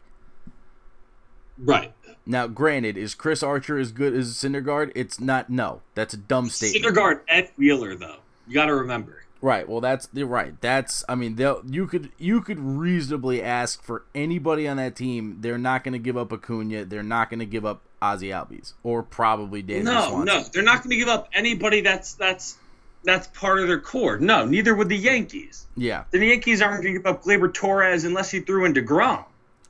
Right. 1.57 1.93
Now, 2.27 2.47
granted, 2.47 2.97
is 2.97 3.15
Chris 3.15 3.43
Archer 3.43 3.79
as 3.79 3.93
good 3.93 4.15
as 4.15 4.35
Syndergaard? 4.35 4.93
It's 4.95 5.21
not. 5.21 5.51
No, 5.51 5.83
that's 5.95 6.15
a 6.15 6.17
dumb 6.17 6.49
statement. 6.49 6.85
Syndergaard 6.85 7.21
and 7.29 7.49
Wheeler 7.57 7.95
though. 7.95 8.17
You 8.47 8.55
got 8.55 8.67
to 8.67 8.75
remember. 8.75 9.24
Right. 9.45 9.69
Well, 9.69 9.83
that's 9.83 10.09
you're 10.15 10.27
right. 10.27 10.59
That's. 10.63 11.05
I 11.07 11.15
mean, 11.15 11.35
they'll- 11.37 11.63
you 11.69 11.87
could 11.87 12.11
you 12.17 12.41
could 12.41 12.59
reasonably 12.59 13.43
ask 13.43 13.83
for 13.83 14.05
anybody 14.15 14.67
on 14.67 14.79
that 14.79 14.97
team. 14.97 15.37
They're 15.43 15.59
not 15.59 15.85
going 15.85 15.93
to 15.93 15.99
give 15.99 16.17
up 16.17 16.33
Acuna. 16.33 16.87
They're 16.87 17.03
not 17.03 17.29
going 17.29 17.41
to 17.41 17.47
give 17.47 17.67
up 17.67 17.83
Ozzy 18.01 18.31
Albies 18.31 18.73
or 18.83 19.03
probably 19.03 19.63
Dansby 19.63 19.83
No, 19.85 20.09
Swanson. 20.09 20.25
no, 20.25 20.43
they're 20.51 20.63
not 20.63 20.79
going 20.83 20.93
to 20.93 20.97
give 20.97 21.09
up 21.09 21.29
anybody 21.35 21.83
that's 21.83 22.15
that's 22.15 22.57
that's 23.05 23.27
part 23.39 23.59
of 23.61 23.67
their 23.69 23.81
core. 23.81 24.17
No, 24.17 24.47
neither 24.47 24.75
would 24.75 24.89
the 24.89 24.97
Yankees. 24.97 25.67
Yeah. 25.77 26.05
The 26.11 26.25
Yankees 26.25 26.63
aren't 26.63 26.83
going 26.83 26.95
to 26.95 27.01
give 27.01 27.07
up 27.07 27.23
Gleyber 27.25 27.53
Torres 27.53 28.05
unless 28.05 28.31
he 28.31 28.41
threw 28.41 28.65
in 28.65 28.73
Degrom. 28.73 29.27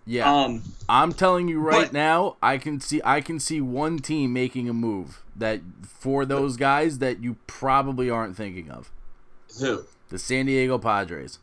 Yeah. 0.07 0.33
Um, 0.33 0.63
I'm 0.89 1.13
telling 1.13 1.49
you 1.49 1.59
right 1.59 1.87
but- 1.87 1.93
now, 1.93 2.37
I 2.41 2.59
can 2.59 2.81
see 2.81 3.01
I 3.05 3.21
can 3.21 3.41
see 3.41 3.61
one 3.61 3.99
team 3.99 4.33
making 4.33 4.69
a 4.69 4.73
move 4.73 5.25
that 5.35 5.63
for 5.83 6.25
those 6.25 6.57
guys 6.57 6.99
that 6.99 7.19
you 7.25 7.39
probably 7.49 8.09
aren't 8.09 8.37
thinking 8.37 8.71
of. 8.71 8.93
Who? 9.61 9.85
The 10.09 10.19
San 10.19 10.47
Diego 10.47 10.79
Padres. 10.79 11.39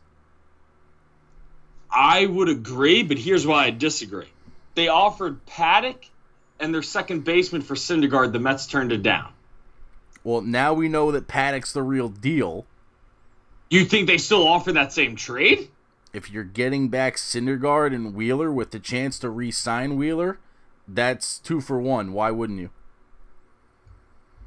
I 1.90 2.26
would 2.26 2.48
agree, 2.48 3.02
but 3.02 3.18
here's 3.18 3.46
why 3.46 3.66
I 3.66 3.70
disagree. 3.70 4.30
They 4.74 4.88
offered 4.88 5.44
Paddock 5.44 6.06
and 6.58 6.74
their 6.74 6.82
second 6.82 7.24
baseman 7.24 7.62
for 7.62 7.74
Syndergaard. 7.74 8.32
The 8.32 8.38
Mets 8.38 8.66
turned 8.66 8.92
it 8.92 9.02
down. 9.02 9.32
Well, 10.24 10.40
now 10.40 10.72
we 10.72 10.88
know 10.88 11.10
that 11.12 11.28
Paddock's 11.28 11.72
the 11.72 11.82
real 11.82 12.08
deal. 12.08 12.64
You 13.68 13.84
think 13.84 14.06
they 14.06 14.18
still 14.18 14.46
offer 14.46 14.72
that 14.72 14.92
same 14.92 15.16
trade? 15.16 15.68
if 16.12 16.30
you're 16.30 16.44
getting 16.44 16.88
back 16.88 17.16
Syndergaard 17.16 17.94
and 17.94 18.14
Wheeler 18.14 18.52
with 18.52 18.70
the 18.70 18.78
chance 18.78 19.18
to 19.20 19.30
re-sign 19.30 19.96
Wheeler, 19.96 20.38
that's 20.86 21.38
two 21.38 21.60
for 21.60 21.80
one. 21.80 22.12
Why 22.12 22.30
wouldn't 22.30 22.60
you? 22.60 22.70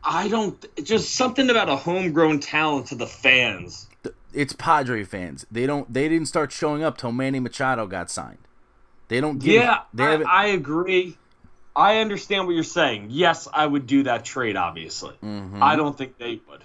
I 0.05 0.27
don't. 0.27 0.63
Just 0.83 1.15
something 1.15 1.49
about 1.49 1.67
a 1.69 1.75
homegrown 1.75 2.39
talent 2.39 2.87
to 2.87 2.95
the 2.95 3.07
fans. 3.07 3.87
It's 4.33 4.53
Padre 4.53 5.03
fans. 5.03 5.45
They 5.51 5.65
don't. 5.65 5.91
They 5.91 6.07
didn't 6.07 6.27
start 6.27 6.51
showing 6.51 6.83
up 6.83 6.97
till 6.97 7.11
Manny 7.11 7.39
Machado 7.39 7.87
got 7.87 8.11
signed. 8.11 8.37
They 9.07 9.19
don't. 9.19 9.39
Give, 9.39 9.53
Yeah, 9.63 9.81
they 9.93 10.03
I. 10.03 10.23
I 10.27 10.45
agree. 10.47 11.17
I 11.75 11.97
understand 11.99 12.45
what 12.45 12.53
you're 12.53 12.63
saying. 12.63 13.07
Yes, 13.09 13.47
I 13.51 13.65
would 13.65 13.87
do 13.87 14.03
that 14.03 14.23
trade. 14.23 14.55
Obviously, 14.55 15.15
Mm-hmm. 15.23 15.61
I 15.61 15.75
don't 15.75 15.97
think 15.97 16.17
they 16.17 16.39
would. 16.47 16.61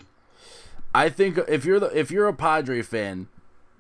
I 0.95 1.09
think 1.09 1.39
if 1.49 1.65
you're 1.65 1.81
the 1.81 1.97
if 1.99 2.11
you're 2.11 2.29
a 2.29 2.35
Padre 2.35 2.83
fan, 2.83 3.29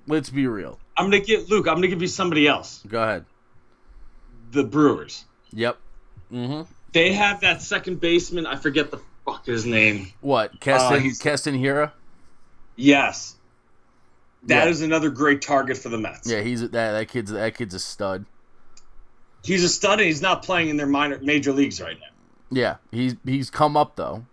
let's 0.06 0.30
be 0.30 0.46
real. 0.46 0.78
I'm 0.96 1.06
gonna 1.06 1.20
get 1.20 1.48
Luke. 1.50 1.68
I'm 1.68 1.74
gonna 1.76 1.88
give 1.88 2.02
you 2.02 2.08
somebody 2.08 2.46
else. 2.48 2.82
Go 2.88 3.02
ahead. 3.02 3.24
The 4.52 4.64
Brewers. 4.64 5.24
Yep. 5.52 5.78
Mm-hmm. 6.32 6.70
They 6.92 7.12
have 7.12 7.40
that 7.42 7.62
second 7.62 8.00
baseman. 8.00 8.46
I 8.46 8.56
forget 8.56 8.90
the 8.90 9.00
fuck 9.32 9.46
his 9.46 9.66
name. 9.66 10.12
What? 10.20 10.52
Uh, 10.52 10.56
Keston 10.60 11.00
he's- 11.02 11.18
Keston 11.18 11.54
Hiura? 11.58 11.92
Yes, 12.76 13.36
that 14.44 14.68
is 14.68 14.80
Yeah. 14.80 14.86
another 14.86 15.10
great 15.10 15.42
target 15.42 15.76
for 15.76 15.88
the 15.90 15.98
Mets. 15.98 16.30
Yeah, 16.30 16.40
he's 16.40 16.60
that 16.62 16.70
that 16.72 17.08
kid's 17.08 17.30
that 17.32 17.54
kid's 17.56 17.74
a 17.74 17.78
stud. 17.78 18.24
He's 19.42 19.64
a 19.64 19.68
stud, 19.68 19.98
and 20.00 20.06
he's 20.06 20.22
not 20.22 20.42
playing 20.42 20.68
in 20.68 20.76
their 20.76 20.86
minor 20.86 21.18
major 21.22 21.52
leagues 21.52 21.80
right 21.80 21.98
now. 21.98 22.06
Yeah, 22.50 22.76
he's 22.90 23.16
he's 23.24 23.50
come 23.50 23.76
up 23.76 23.96
though. 23.96 24.24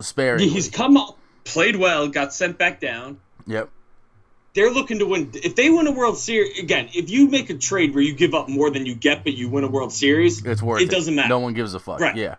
Sparingly. 0.00 0.48
He's 0.48 0.68
come 0.68 0.96
up, 0.96 1.16
played 1.44 1.76
well, 1.76 2.08
got 2.08 2.34
sent 2.34 2.58
back 2.58 2.80
down. 2.80 3.18
Yep. 3.46 3.70
They're 4.54 4.70
looking 4.70 4.98
to 5.00 5.06
win. 5.06 5.30
If 5.34 5.54
they 5.54 5.68
win 5.70 5.86
a 5.86 5.92
World 5.92 6.18
Series 6.18 6.58
again, 6.58 6.88
if 6.94 7.10
you 7.10 7.28
make 7.28 7.48
a 7.50 7.54
trade 7.54 7.94
where 7.94 8.02
you 8.02 8.14
give 8.14 8.34
up 8.34 8.48
more 8.48 8.70
than 8.70 8.86
you 8.86 8.94
get, 8.94 9.22
but 9.24 9.34
you 9.34 9.48
win 9.50 9.64
a 9.64 9.68
World 9.68 9.92
Series, 9.92 10.44
It's 10.44 10.62
worth 10.62 10.80
it. 10.80 10.84
It 10.84 10.90
doesn't 10.90 11.14
matter. 11.14 11.28
No 11.28 11.38
one 11.40 11.52
gives 11.54 11.74
a 11.74 11.78
fuck. 11.80 12.00
Right. 12.00 12.16
Yeah. 12.16 12.36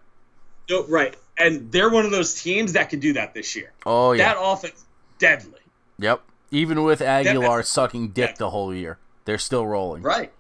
no, 0.69 0.85
right? 0.87 1.15
And 1.39 1.71
they're 1.71 1.89
one 1.89 2.05
of 2.05 2.11
those 2.11 2.41
teams 2.41 2.73
that 2.73 2.89
can 2.89 2.99
do 2.99 3.13
that 3.13 3.33
this 3.33 3.55
year. 3.55 3.71
Oh 3.85 4.11
yeah. 4.13 4.33
That 4.33 4.41
offense, 4.41 4.83
deadly. 5.19 5.59
Yep. 5.99 6.21
Even 6.51 6.83
with 6.83 7.01
Aguilar 7.01 7.63
sucking 7.63 8.09
dick 8.09 8.37
the 8.37 8.49
whole 8.49 8.73
year, 8.73 8.97
they're 9.25 9.37
still 9.37 9.65
rolling. 9.67 10.01
Right. 10.03 10.31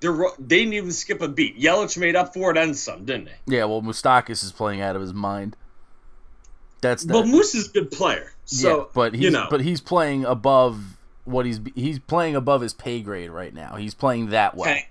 They're 0.00 0.12
ro- 0.12 0.34
they 0.38 0.58
didn't 0.58 0.74
even 0.74 0.90
skip 0.92 1.22
a 1.22 1.28
beat. 1.28 1.58
Yelich 1.58 1.96
made 1.96 2.16
up 2.16 2.34
for 2.34 2.50
it 2.50 2.56
and 2.58 2.76
some, 2.76 3.04
didn't 3.04 3.26
they? 3.26 3.56
Yeah. 3.56 3.64
Well, 3.64 3.82
Moustakas 3.82 4.42
is 4.44 4.52
playing 4.52 4.80
out 4.80 4.94
of 4.96 5.02
his 5.02 5.14
mind. 5.14 5.56
That's 6.80 7.04
But 7.04 7.26
Moose 7.28 7.54
is 7.54 7.68
a 7.68 7.72
good 7.72 7.90
player, 7.92 8.32
so 8.44 8.78
yeah. 8.78 8.84
But 8.92 9.14
he's 9.14 9.22
you 9.24 9.30
know, 9.30 9.46
but 9.48 9.60
he's 9.60 9.80
playing 9.80 10.24
above 10.24 10.98
what 11.24 11.46
he's 11.46 11.60
he's 11.76 12.00
playing 12.00 12.34
above 12.34 12.60
his 12.60 12.74
pay 12.74 13.00
grade 13.00 13.30
right 13.30 13.54
now. 13.54 13.76
He's 13.76 13.94
playing 13.94 14.30
that 14.30 14.56
well. 14.56 14.68
hey, 14.68 14.88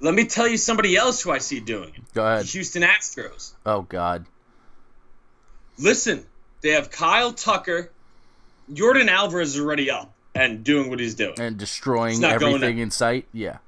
let 0.00 0.14
me 0.14 0.26
tell 0.26 0.46
you 0.46 0.56
somebody 0.56 0.96
else 0.96 1.20
who 1.20 1.32
I 1.32 1.38
see 1.38 1.58
doing 1.58 1.88
it. 1.88 2.14
Go 2.14 2.22
The 2.22 2.28
ahead. 2.34 2.46
Houston 2.46 2.82
Astros. 2.82 3.52
Oh 3.66 3.82
God. 3.82 4.26
Listen, 5.78 6.24
they 6.60 6.70
have 6.70 6.90
Kyle 6.90 7.32
Tucker. 7.32 7.90
Yordan 8.72 9.08
Alvarez 9.08 9.54
is 9.54 9.60
already 9.60 9.90
up 9.90 10.12
and 10.34 10.64
doing 10.64 10.90
what 10.90 11.00
he's 11.00 11.14
doing. 11.14 11.34
And 11.38 11.56
destroying 11.56 12.12
He's 12.12 12.20
not 12.20 12.40
going 12.40 12.56
everything 12.56 12.78
in 12.78 12.90
sight. 12.90 13.26
Yeah. 13.32 13.58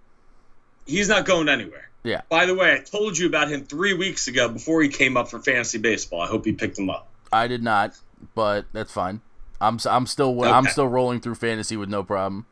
He's 0.86 1.08
not 1.08 1.24
going 1.24 1.48
anywhere. 1.48 1.88
Yeah. 2.02 2.22
By 2.28 2.46
the 2.46 2.54
way, 2.54 2.72
I 2.72 2.78
told 2.78 3.16
you 3.18 3.26
about 3.26 3.50
him 3.50 3.64
three 3.64 3.94
weeks 3.94 4.28
ago 4.28 4.48
before 4.48 4.82
he 4.82 4.88
came 4.88 5.16
up 5.16 5.28
for 5.28 5.38
fantasy 5.38 5.78
baseball. 5.78 6.20
I 6.20 6.26
hope 6.26 6.44
he 6.44 6.52
picked 6.52 6.78
him 6.78 6.90
up. 6.90 7.08
I 7.32 7.46
did 7.46 7.62
not, 7.62 7.98
but 8.34 8.66
that's 8.72 8.92
fine. 8.92 9.20
I'm 9.60 9.78
I'm 9.84 10.06
still 10.06 10.42
I'm 10.42 10.66
still 10.66 10.88
rolling 10.88 11.20
through 11.20 11.34
fantasy 11.34 11.76
with 11.76 11.90
no 11.90 12.02
problem. 12.02 12.46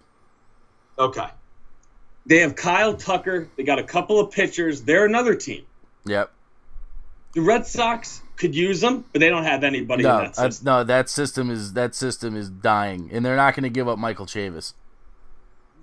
Okay. 0.98 1.26
They 2.26 2.40
have 2.40 2.54
Kyle 2.54 2.94
Tucker. 2.94 3.48
They 3.56 3.62
got 3.62 3.78
a 3.78 3.82
couple 3.82 4.20
of 4.20 4.30
pitchers. 4.30 4.82
They're 4.82 5.06
another 5.06 5.34
team. 5.34 5.64
Yep. 6.04 6.30
The 7.32 7.40
Red 7.40 7.66
Sox, 7.66 8.22
could 8.38 8.54
use 8.54 8.80
them, 8.80 9.04
but 9.12 9.20
they 9.20 9.28
don't 9.28 9.44
have 9.44 9.64
anybody 9.64 10.04
No, 10.04 10.18
that 10.18 10.38
uh, 10.38 10.50
system. 10.50 10.64
no, 10.64 10.84
that 10.84 11.08
system 11.10 11.50
is 11.50 11.72
that 11.74 11.94
system 11.94 12.36
is 12.36 12.48
dying, 12.48 13.10
and 13.12 13.24
they're 13.24 13.36
not 13.36 13.54
going 13.54 13.64
to 13.64 13.70
give 13.70 13.88
up 13.88 13.98
Michael 13.98 14.26
Chavis. 14.26 14.74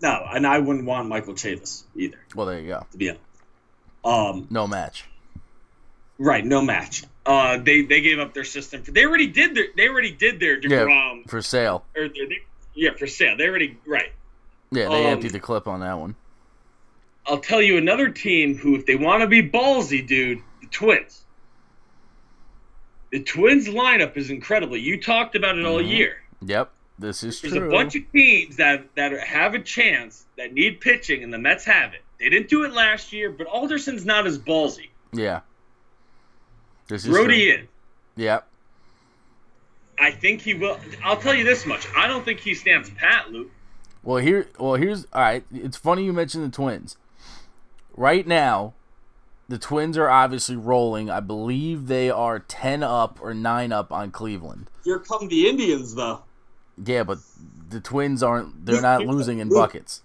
No, 0.01 0.25
and 0.33 0.45
I 0.47 0.59
wouldn't 0.59 0.85
want 0.85 1.07
Michael 1.07 1.33
Chavis 1.33 1.83
either, 1.95 2.17
Well, 2.35 2.45
there 2.47 2.59
you 2.59 2.67
go. 2.67 2.85
to 2.91 2.97
be 2.97 3.09
honest. 3.09 3.23
Um, 4.03 4.47
No 4.49 4.67
match. 4.67 5.05
right, 6.17 6.45
no 6.45 6.61
match. 6.61 7.03
Uh, 7.25 7.57
they 7.57 7.81
they 7.81 8.01
gave 8.01 8.19
up 8.19 8.33
their 8.33 8.43
system. 8.43 8.83
For, 8.83 8.91
they 8.91 9.05
already 9.05 9.27
did 9.27 9.55
their 9.55 9.65
they 9.75 9.87
already 9.89 10.11
did 10.11 10.39
their 10.39 10.59
Yeah, 10.59 10.85
for 11.27 11.41
sale. 11.41 11.83
or 11.95 12.07
their, 12.07 12.27
they, 12.27 12.37
yeah 12.75 12.91
for 12.97 13.07
sale. 13.07 13.35
They 13.35 13.47
already 13.47 13.77
right. 13.87 14.11
Yeah, 14.71 14.89
they 14.89 15.05
Um, 15.05 15.13
emptied 15.13 15.31
the 15.31 15.39
clip 15.39 15.67
on 15.67 15.79
that 15.79 15.97
one. 15.97 16.15
I'll 17.25 17.39
tell 17.39 17.61
you 17.61 17.77
another 17.77 18.09
team 18.09 18.55
who, 18.55 18.75
if 18.75 18.85
they 18.85 18.95
want 18.95 19.21
to 19.21 19.27
be 19.27 19.41
ballsy, 19.49 20.05
dude, 20.05 20.39
the 20.61 20.67
Twins. 20.67 21.23
The 23.11 23.21
Twins 23.23 23.67
lineup 23.67 24.17
is 24.17 24.29
incredible. 24.29 24.75
You 24.77 24.99
talked 25.01 25.35
about 25.35 25.57
it 25.57 25.65
all 25.65 25.79
Mhm. 25.81 25.89
year. 25.89 26.21
Yep, 26.45 26.71
this 26.99 27.23
is 27.23 27.39
There's 27.41 27.53
true. 27.53 27.59
There's 27.61 27.71
a 27.73 27.75
bunch 27.75 27.95
of 27.95 28.11
teams 28.11 28.55
that 28.57 28.93
that 28.95 29.11
have 29.27 29.53
a 29.53 29.59
chance 29.59 30.25
that 30.37 30.53
need 30.53 30.81
pitching, 30.81 31.23
and 31.23 31.33
the 31.33 31.37
Mets 31.37 31.65
have 31.65 31.93
it. 31.93 32.01
They 32.19 32.29
didn't 32.29 32.49
do 32.49 32.63
it 32.63 32.73
last 32.73 33.13
year, 33.13 33.29
but 33.29 33.47
Alderson's 33.47 34.05
not 34.05 34.25
as 34.27 34.37
ballsy. 34.39 34.89
yeah, 35.13 35.41
this 36.87 37.03
is 37.05 37.09
Brodie 37.11 37.51
true. 37.51 37.61
is. 37.63 37.67
Yep. 38.17 38.47
I 39.99 40.11
think 40.11 40.41
he 40.41 40.53
will. 40.53 40.79
I'll 41.03 41.17
tell 41.17 41.33
you 41.33 41.43
this 41.45 41.65
much: 41.65 41.87
I 41.95 42.07
don't 42.07 42.25
think 42.25 42.39
he 42.41 42.53
stands 42.53 42.89
pat, 42.89 43.31
Luke. 43.31 43.51
Well, 44.03 44.17
here, 44.17 44.47
well, 44.59 44.75
here's 44.75 45.05
all 45.13 45.21
right. 45.21 45.43
It's 45.53 45.77
funny 45.77 46.03
you 46.05 46.13
mentioned 46.13 46.43
the 46.45 46.55
Twins. 46.55 46.97
Right 47.95 48.27
now, 48.27 48.73
the 49.47 49.57
Twins 49.57 49.97
are 49.97 50.09
obviously 50.09 50.55
rolling. 50.55 51.09
I 51.09 51.19
believe 51.19 51.87
they 51.87 52.09
are 52.09 52.39
ten 52.39 52.83
up 52.83 53.19
or 53.21 53.33
nine 53.33 53.71
up 53.71 53.91
on 53.91 54.11
Cleveland. 54.11 54.69
Here 54.83 54.99
come 54.99 55.27
the 55.27 55.47
Indians, 55.47 55.95
though. 55.95 56.21
Yeah, 56.83 57.03
but 57.03 57.19
the 57.69 57.79
Twins 57.79 58.21
aren't. 58.23 58.65
They're 58.65 58.81
not 58.81 59.01
losing 59.05 59.39
in 59.39 59.49
buckets. 59.49 60.01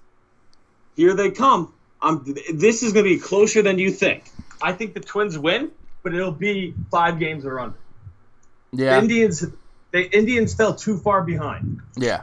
Here 0.96 1.14
they 1.14 1.30
come. 1.30 1.72
I'm, 2.02 2.24
this 2.52 2.82
is 2.82 2.92
going 2.92 3.04
to 3.04 3.10
be 3.14 3.18
closer 3.20 3.62
than 3.62 3.78
you 3.78 3.90
think. 3.90 4.24
I 4.62 4.72
think 4.72 4.94
the 4.94 5.00
Twins 5.00 5.38
win, 5.38 5.70
but 6.02 6.14
it'll 6.14 6.32
be 6.32 6.74
five 6.90 7.18
games 7.18 7.44
or 7.44 7.60
under. 7.60 7.76
Yeah, 8.72 8.98
Indians, 8.98 9.44
the 9.90 10.16
Indians 10.16 10.54
fell 10.54 10.74
too 10.74 10.96
far 10.98 11.22
behind, 11.22 11.80
yeah, 11.96 12.22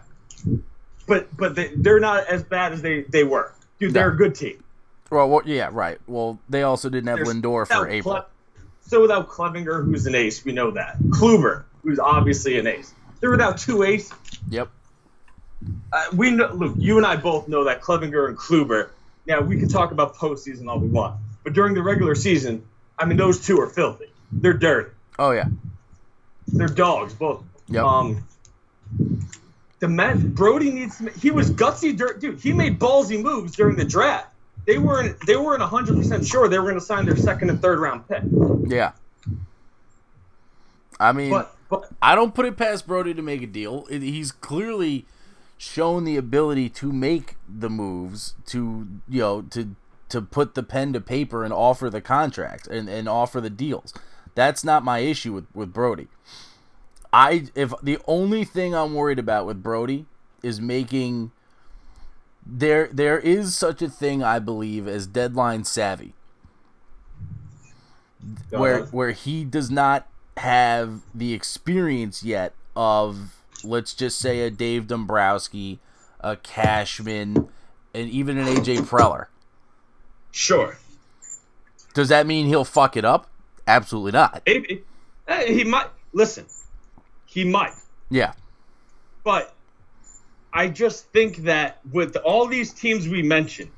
but 1.08 1.36
but 1.36 1.56
they, 1.56 1.72
they're 1.76 2.00
not 2.00 2.26
as 2.28 2.44
bad 2.44 2.72
as 2.74 2.82
they 2.82 3.02
they 3.02 3.24
were. 3.24 3.52
Dude, 3.80 3.94
they're 3.94 4.10
No. 4.10 4.14
a 4.14 4.18
good 4.18 4.34
team. 4.36 4.64
Well, 5.10 5.30
well, 5.30 5.42
yeah, 5.46 5.70
right. 5.72 6.00
Well, 6.08 6.40
they 6.50 6.64
also 6.64 6.90
didn't 6.90 7.08
have 7.08 7.18
There's- 7.18 7.34
Lindor 7.34 7.68
for 7.68 7.88
April. 7.88 8.16
Cle- 8.16 8.26
so 8.82 9.02
without 9.02 9.28
Clevinger, 9.30 9.84
who's 9.84 10.06
an 10.06 10.16
ace, 10.16 10.44
we 10.46 10.54
know 10.54 10.72
that. 10.72 10.98
Kluber, 11.10 11.64
who's 11.84 12.00
obviously 12.00 12.58
an 12.58 12.68
ace. 12.68 12.94
They're 13.20 13.32
without 13.32 13.58
two 13.58 13.84
aces. 13.84 14.14
Yep. 14.50 14.70
Uh, 15.92 16.04
we 16.14 16.32
know, 16.32 16.52
Luke, 16.54 16.76
you 16.78 16.98
and 16.98 17.06
I 17.06 17.16
both 17.18 17.48
know 17.48 17.66
that 17.66 17.82
Clevinger 17.82 18.28
and 18.30 18.38
Kluber. 18.38 18.90
Now 19.26 19.42
we 19.42 19.60
can 19.60 19.68
talk 19.68 19.92
about 19.92 20.16
postseason 20.16 20.68
all 20.70 20.80
we 20.80 20.88
want, 20.88 21.20
but 21.44 21.52
during 21.54 21.74
the 21.74 21.82
regular 21.84 22.16
season, 22.16 22.64
I 22.98 23.06
mean, 23.06 23.18
those 23.18 23.46
two 23.46 23.60
are 23.60 23.68
filthy. 23.68 24.06
They're 24.32 24.54
dirty. 24.54 24.92
Oh 25.20 25.32
yeah. 25.32 25.46
They're 26.48 26.68
dogs, 26.68 27.14
both. 27.14 27.44
Yep. 27.68 27.84
Um, 27.84 28.24
the 29.80 29.88
Mets, 29.90 30.22
Brodie 30.22 30.72
needs. 30.72 30.98
to- 31.00 31.10
He 31.10 31.32
was 31.32 31.52
gutsy, 31.52 31.98
dirt, 31.98 32.22
dude. 32.22 32.40
He 32.40 32.54
made 32.54 32.80
ballsy 32.80 33.22
moves 33.22 33.56
during 33.56 33.76
the 33.76 33.84
draft. 33.86 34.28
They 34.68 34.78
weren't. 34.78 35.18
They 35.26 35.38
weren't 35.38 35.62
hundred 35.64 35.96
percent 35.96 36.28
sure 36.28 36.48
they 36.48 36.60
were 36.60 36.66
going 36.66 36.80
to 36.80 36.86
sign 36.86 37.06
their 37.06 37.16
second 37.16 37.50
and 37.50 37.62
third 37.62 37.80
round 37.80 38.08
pick. 38.08 38.22
yeah. 38.68 38.92
I 41.00 41.14
mean, 41.14 41.32
But 41.32 41.56
but 41.70 41.90
I 42.02 42.16
don't 42.16 42.36
put 42.36 42.46
it 42.46 42.58
past 42.58 42.86
Brodie 42.86 43.14
to 43.14 43.22
make 43.22 43.42
a 43.42 43.48
deal. 43.48 43.86
He's 43.86 44.32
clearly 44.32 45.06
shown 45.58 46.04
the 46.04 46.18
ability 46.18 46.70
to 46.70 46.92
make 46.92 47.36
the 47.48 47.70
moves 47.70 48.36
to 48.48 48.88
you 49.08 49.22
know 49.22 49.42
to 49.44 49.76
to 50.10 50.22
put 50.22 50.56
the 50.56 50.64
pen 50.64 50.94
to 50.94 51.02
paper 51.02 51.44
and 51.44 51.54
offer 51.54 51.90
the 51.90 52.02
contracts 52.02 52.68
and, 52.68 52.90
and 52.90 53.10
offer 53.10 53.42
the 53.42 53.50
deals. 53.50 53.94
That's 54.36 54.64
not 54.64 54.84
my 54.84 55.00
issue 55.00 55.34
with, 55.34 55.48
with 55.54 55.74
Brodie. 55.74 56.08
I 57.14 57.48
if 57.56 57.74
the 57.82 58.00
only 58.08 58.44
thing 58.44 58.76
I'm 58.76 58.94
worried 58.94 59.20
about 59.20 59.46
with 59.46 59.64
Brodie 59.64 60.06
is 60.44 60.60
making 60.62 61.32
there 62.50 62.88
there 62.94 63.20
is 63.20 63.56
such 63.56 63.82
a 63.82 63.90
thing 63.90 64.24
I 64.24 64.40
believe 64.40 64.88
as 64.88 65.06
deadline 65.06 65.66
savvy 65.66 66.14
where 68.50 68.86
where 68.86 69.12
he 69.12 69.44
does 69.44 69.70
not 69.70 70.08
have 70.38 71.02
the 71.14 71.34
experience 71.34 72.24
yet 72.24 72.54
of 72.76 73.42
let's 73.64 73.94
just 73.94 74.20
say 74.20 74.42
a 74.42 74.52
Dave 74.52 74.88
Dombrowski, 74.88 75.80
a 76.20 76.36
Cashman, 76.36 77.50
and 77.94 78.10
even 78.10 78.38
an 78.38 78.46
AJ 78.48 78.78
Preller. 78.88 79.28
sure, 80.32 80.78
Does 81.94 82.10
that 82.10 82.28
mean 82.28 82.46
he'll 82.48 82.64
fuck 82.66 82.96
it 82.96 83.04
up? 83.06 83.28
Absolutely 83.68 84.12
not. 84.12 84.44
maybe 84.46 84.84
he 85.48 85.64
might 85.64 85.88
listen. 86.14 86.46
He 87.26 87.44
might, 87.44 87.74
Yeah. 88.10 88.34
but 89.24 89.54
I 90.58 90.70
just 90.70 91.06
think 91.12 91.44
that 91.44 91.80
with 91.92 92.16
all 92.16 92.48
these 92.48 92.74
teams 92.74 93.08
we 93.08 93.22
mentioned, 93.22 93.70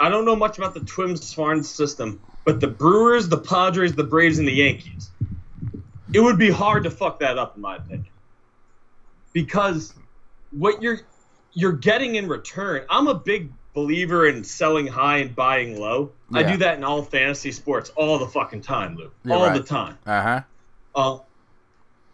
I 0.00 0.08
don't 0.08 0.24
know 0.24 0.34
much 0.34 0.56
about 0.56 0.72
the 0.72 0.80
Twins 0.80 1.34
farm 1.34 1.62
system, 1.62 2.22
but 2.46 2.58
the 2.58 2.68
Brewers, 2.68 3.28
the 3.28 3.36
Padres, 3.36 3.94
the 3.94 4.04
Braves, 4.04 4.38
and 4.38 4.48
the 4.48 4.52
Yankees, 4.52 5.10
it 6.14 6.20
would 6.20 6.38
be 6.38 6.48
hard 6.50 6.84
to 6.84 6.90
fuck 6.90 7.20
that 7.20 7.36
up 7.36 7.56
in 7.56 7.60
my 7.60 7.76
opinion. 7.76 8.08
Because 9.34 9.92
what 10.52 10.80
you're 10.80 11.00
you're 11.52 11.72
getting 11.72 12.14
in 12.14 12.28
return, 12.28 12.86
I'm 12.88 13.06
a 13.06 13.14
big 13.14 13.52
believer 13.74 14.26
in 14.26 14.42
selling 14.42 14.86
high 14.86 15.18
and 15.18 15.36
buying 15.36 15.78
low. 15.78 16.12
I 16.32 16.44
do 16.44 16.56
that 16.58 16.78
in 16.78 16.84
all 16.84 17.02
fantasy 17.02 17.52
sports 17.52 17.90
all 17.94 18.18
the 18.18 18.26
fucking 18.26 18.62
time, 18.62 18.96
Luke. 18.96 19.12
You're 19.22 19.36
all 19.36 19.48
right. 19.48 19.60
the 19.60 19.68
time. 19.68 19.98
Uh 20.06 20.22
huh. 20.22 20.42
Uh, 20.94 21.18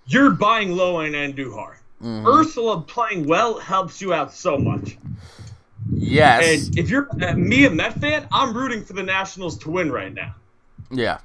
you're 0.07 0.31
buying 0.31 0.72
low 0.72 0.99
and 0.99 1.14
Andujar. 1.14 1.75
Mm-hmm. 2.02 2.26
Urshela 2.26 2.87
playing 2.87 3.26
well 3.26 3.59
helps 3.59 4.00
you 4.02 4.12
out 4.12 4.32
so 4.32 4.59
much. 4.59 4.98
Yes. 5.90 6.66
And 6.66 6.78
if 6.78 6.90
you're 6.90 7.09
uh, 7.22 7.35
me, 7.35 7.64
a 7.64 7.70
Met 7.70 7.94
fan, 7.94 8.26
I'm 8.32 8.54
rooting 8.56 8.82
for 8.85 8.92
the 8.92 9.02
Nationals 9.02 9.59
to 9.59 9.70
win 9.70 9.90
right 9.90 10.12
now. 10.12 10.35
yeah. 10.90 11.18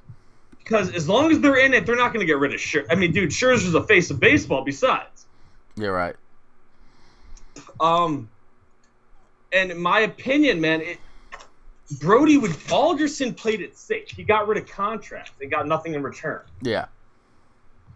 Because 0.60 0.93
as 0.93 1.10
long 1.10 1.31
as 1.31 1.39
they're 1.41 1.57
in 1.57 1.73
it, 1.73 1.86
they're 1.86 1.97
not 1.97 2.13
going 2.13 2.21
to 2.21 2.25
get 2.25 2.38
rid 2.38 2.53
of 2.53 2.60
Scher. 2.60 2.86
I 2.89 2.95
mean, 2.95 3.12
dude, 3.12 3.31
Scherzer's 3.31 3.71
the 3.71 3.84
face 3.84 4.10
of 4.12 4.19
baseball. 4.19 4.63
Besides, 4.63 5.25
You're 5.75 5.91
right. 5.91 6.15
um, 7.81 8.29
and 9.51 9.71
in 9.71 9.79
my 9.79 10.01
opinion, 10.01 10.62
man, 10.62 10.81
it, 10.81 10.97
Brodie 11.99 12.38
would 12.38 12.55
Alderson 12.71 13.34
played 13.34 13.60
it 13.60 13.75
safe. 13.77 14.12
He 14.12 14.23
got 14.23 14.47
rid 14.47 14.60
of 14.60 14.69
contracts. 14.69 15.31
They 15.39 15.47
got 15.47 15.67
nothing 15.67 15.93
in 15.95 16.03
return. 16.03 16.41
Yeah. 16.62 16.86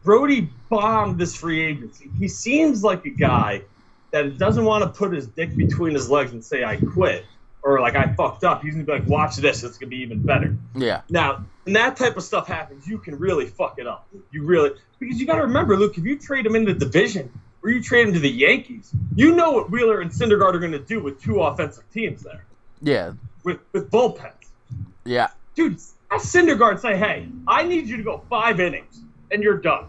Brodie 0.06 0.50
bombed 0.70 1.18
this 1.20 1.36
free 1.36 1.62
agency. 1.62 2.10
He 2.20 2.28
seems 2.28 2.84
like 2.84 3.06
a 3.06 3.10
guy 3.10 3.64
that 4.12 4.38
doesn't 4.38 4.64
want 4.64 4.84
to 4.84 4.90
put 4.98 5.12
his 5.12 5.28
dick 5.28 5.56
between 5.58 5.94
his 5.94 6.10
legs 6.10 6.32
and 6.32 6.44
say 6.46 6.64
I 6.64 6.78
quit 6.78 7.26
or 7.64 7.82
like 7.82 7.96
I 7.96 8.14
fucked 8.14 8.44
up. 8.44 8.62
He's 8.62 8.76
gonna 8.76 8.86
be 8.86 8.92
like, 8.94 9.08
watch 9.08 9.36
this, 9.38 9.64
it's 9.64 9.78
gonna 9.80 9.90
be 9.90 9.98
even 9.98 10.22
better. 10.22 10.56
Yeah. 10.76 11.02
Now, 11.10 11.44
when 11.64 11.74
that 11.74 11.98
type 11.98 12.16
of 12.16 12.24
stuff 12.24 12.48
happens, 12.48 12.88
you 12.88 13.00
can 13.00 13.18
really 13.18 13.48
fuck 13.48 13.80
it 13.80 13.88
up. 13.88 14.08
You 14.32 14.44
really 14.44 14.72
because 15.00 15.20
you 15.20 15.26
got 15.26 15.36
to 15.36 15.42
remember, 15.42 15.76
Luke, 15.76 15.98
if 15.98 16.06
you 16.06 16.18
trade 16.18 16.46
him 16.46 16.56
in 16.56 16.64
the 16.64 16.74
division 16.74 17.30
or 17.64 17.72
you 17.72 17.82
trade 17.82 18.08
him 18.08 18.14
to 18.14 18.20
the 18.20 18.30
Yankees, 18.30 18.92
you 19.16 19.36
know 19.36 19.52
what 19.52 19.70
Wheeler 19.72 20.00
and 20.02 20.12
Syndergaard 20.12 20.54
are 20.54 20.60
gonna 20.60 20.80
do 20.80 21.02
with 21.02 21.20
two 21.22 21.42
offensive 21.42 21.84
teams 21.92 22.22
there 22.22 22.46
Yeah. 22.82 23.14
with 23.44 23.60
with 23.74 23.90
bullpens. 23.90 24.32
Yeah. 25.04 25.28
Dude, 25.56 25.80
have 26.12 26.22
Syndergaard 26.22 26.80
say, 26.80 26.96
hey, 26.96 27.28
I 27.48 27.64
need 27.64 27.88
you 27.88 27.98
to 27.98 28.04
go 28.04 28.22
five 28.30 28.60
innings 28.60 29.02
and 29.32 29.42
you're 29.42 29.58
done. 29.58 29.86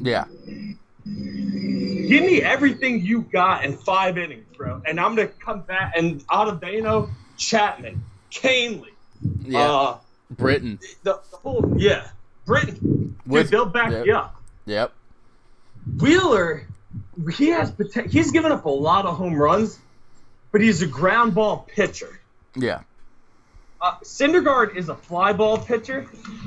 Yeah. 0.00 0.24
Give 1.04 2.22
me 2.24 2.42
everything 2.42 3.00
you 3.04 3.22
got 3.22 3.64
in 3.64 3.76
five 3.76 4.18
innings, 4.18 4.46
bro. 4.56 4.82
And 4.86 4.98
I'm 4.98 5.14
gonna 5.14 5.28
come 5.28 5.60
back 5.62 5.94
and 5.96 6.26
Ottavino, 6.28 7.10
Chapman, 7.36 8.02
Kahnle, 8.30 8.86
Yeah. 9.42 9.60
uh, 9.60 9.98
Britton. 10.30 10.78
the, 11.02 11.20
the 11.30 11.36
whole 11.36 11.74
yeah, 11.76 12.08
Britton. 12.46 13.16
With- 13.26 13.44
Dude, 13.44 13.52
they'll 13.52 13.66
back 13.66 13.92
yep. 13.92 14.06
you 14.06 14.14
up. 14.14 14.42
Yep. 14.66 14.92
Wheeler, 16.00 16.66
he 17.36 17.48
has 17.48 17.72
he's 18.08 18.30
given 18.32 18.52
up 18.52 18.64
a 18.64 18.70
lot 18.70 19.04
of 19.04 19.16
home 19.16 19.34
runs, 19.34 19.78
but 20.52 20.60
he's 20.60 20.82
a 20.82 20.86
ground 20.86 21.34
ball 21.34 21.68
pitcher. 21.68 22.20
Yeah. 22.56 22.80
Uh, 23.84 23.98
Syndergaard 24.02 24.76
is 24.76 24.88
a 24.88 24.94
fly 24.94 25.34
ball 25.34 25.58
pitcher, 25.58 26.06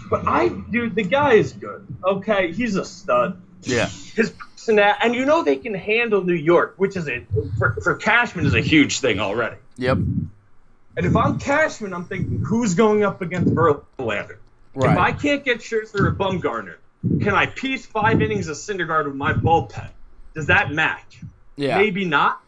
but 0.10 0.28
I, 0.28 0.48
dude, 0.48 0.96
the 0.96 1.04
guy 1.04 1.34
is 1.34 1.54
good. 1.54 1.86
Okay, 2.04 2.52
he's 2.52 2.76
a 2.76 2.84
stud. 2.84 3.40
Yeah. 3.62 3.86
his 4.16 4.32
personality, 4.32 5.00
and 5.04 5.14
you 5.14 5.24
know 5.24 5.44
they 5.44 5.58
can 5.58 5.76
handle 5.76 6.24
New 6.24 6.34
York, 6.34 6.74
which 6.78 6.98
is 6.98 7.08
a 7.08 7.28
for, 7.60 7.76
for 7.84 7.94
Cashman 7.94 8.48
is 8.48 8.56
a 8.56 8.62
huge 8.62 9.02
thing 9.02 9.20
already. 9.20 9.58
Yep. 9.76 9.98
And 9.98 11.06
if 11.06 11.16
I'm 11.16 11.38
Cashman, 11.38 11.94
I'm 11.94 12.06
thinking, 12.06 12.44
who's 12.44 12.74
going 12.74 13.04
up 13.04 13.22
against 13.22 13.54
Verlander? 13.54 14.38
If 14.74 14.98
I 14.98 15.12
can't 15.12 15.46
get 15.46 15.60
Scherzer 15.60 16.00
or 16.00 16.08
a 16.08 16.16
Bumgarner, 16.16 16.78
Can 17.04 17.36
I 17.36 17.46
piece 17.46 17.86
five 17.86 18.20
innings 18.20 18.48
of 18.48 18.58
Syndergaard 18.58 19.06
with 19.06 19.16
my 19.16 19.34
bullpen? 19.34 19.90
Does 20.34 20.48
that 20.48 20.72
match? 20.72 21.22
Yeah. 21.56 21.78
Maybe 21.78 22.04
not. 22.04 22.42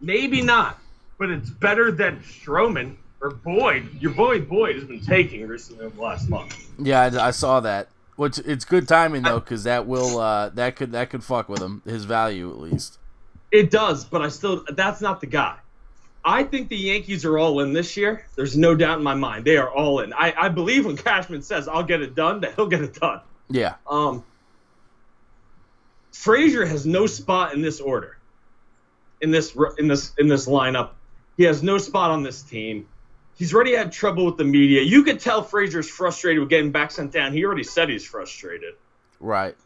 Maybe 0.00 0.40
not. 0.40 0.78
But 1.18 1.30
it's 1.30 1.50
better 1.50 1.90
than 1.90 2.20
Stroman 2.20 2.94
or 3.24 3.30
Boyd. 3.30 3.88
Your 4.00 4.12
boy 4.12 4.40
Boyd 4.40 4.76
has 4.76 4.84
been 4.84 5.00
taking 5.00 5.48
recently 5.48 5.86
over 5.86 5.96
the 5.96 6.02
last 6.02 6.28
month. 6.28 6.70
Yeah, 6.78 7.00
I, 7.00 7.28
I 7.28 7.30
saw 7.30 7.60
that. 7.60 7.88
Which 8.16 8.38
it's 8.38 8.64
good 8.64 8.86
timing 8.86 9.22
though, 9.22 9.40
because 9.40 9.64
that 9.64 9.86
will 9.86 10.20
uh, 10.20 10.50
that 10.50 10.76
could 10.76 10.92
that 10.92 11.10
could 11.10 11.24
fuck 11.24 11.48
with 11.48 11.60
him, 11.60 11.82
his 11.84 12.04
value 12.04 12.50
at 12.50 12.60
least. 12.60 12.98
It 13.50 13.70
does, 13.70 14.04
but 14.04 14.22
I 14.22 14.28
still 14.28 14.64
that's 14.68 15.00
not 15.00 15.20
the 15.20 15.26
guy. 15.26 15.56
I 16.24 16.44
think 16.44 16.68
the 16.68 16.76
Yankees 16.76 17.24
are 17.24 17.38
all 17.38 17.60
in 17.60 17.72
this 17.72 17.96
year. 17.96 18.24
There's 18.36 18.56
no 18.56 18.74
doubt 18.74 18.98
in 18.98 19.04
my 19.04 19.14
mind. 19.14 19.44
They 19.44 19.56
are 19.56 19.68
all 19.68 20.00
in. 20.00 20.12
I, 20.12 20.32
I 20.38 20.48
believe 20.48 20.86
when 20.86 20.96
Cashman 20.96 21.42
says 21.42 21.66
I'll 21.66 21.82
get 21.82 22.02
it 22.02 22.14
done, 22.14 22.40
that 22.42 22.54
he'll 22.54 22.68
get 22.68 22.82
it 22.82 22.94
done. 22.94 23.20
Yeah, 23.48 23.74
Um 23.88 24.22
Frazier 26.12 26.64
has 26.66 26.86
no 26.86 27.06
spot 27.06 27.54
in 27.54 27.62
this 27.62 27.80
order. 27.80 28.18
In 29.22 29.30
this 29.30 29.56
in 29.78 29.88
this 29.88 30.12
in 30.18 30.28
this 30.28 30.46
lineup. 30.46 30.90
He 31.36 31.42
has 31.44 31.64
no 31.64 31.78
spot 31.78 32.12
on 32.12 32.22
this 32.22 32.42
team. 32.42 32.86
He's 33.36 33.52
already 33.52 33.74
had 33.74 33.92
trouble 33.92 34.24
with 34.26 34.36
the 34.36 34.44
media. 34.44 34.82
You 34.82 35.02
could 35.02 35.20
tell 35.20 35.42
Frazier's 35.42 35.88
frustrated 35.88 36.40
with 36.40 36.50
getting 36.50 36.70
back 36.70 36.90
sent 36.90 37.12
down. 37.12 37.32
He 37.32 37.44
already 37.44 37.64
said 37.64 37.88
he's 37.88 38.04
frustrated. 38.04 38.74
right. 39.20 39.56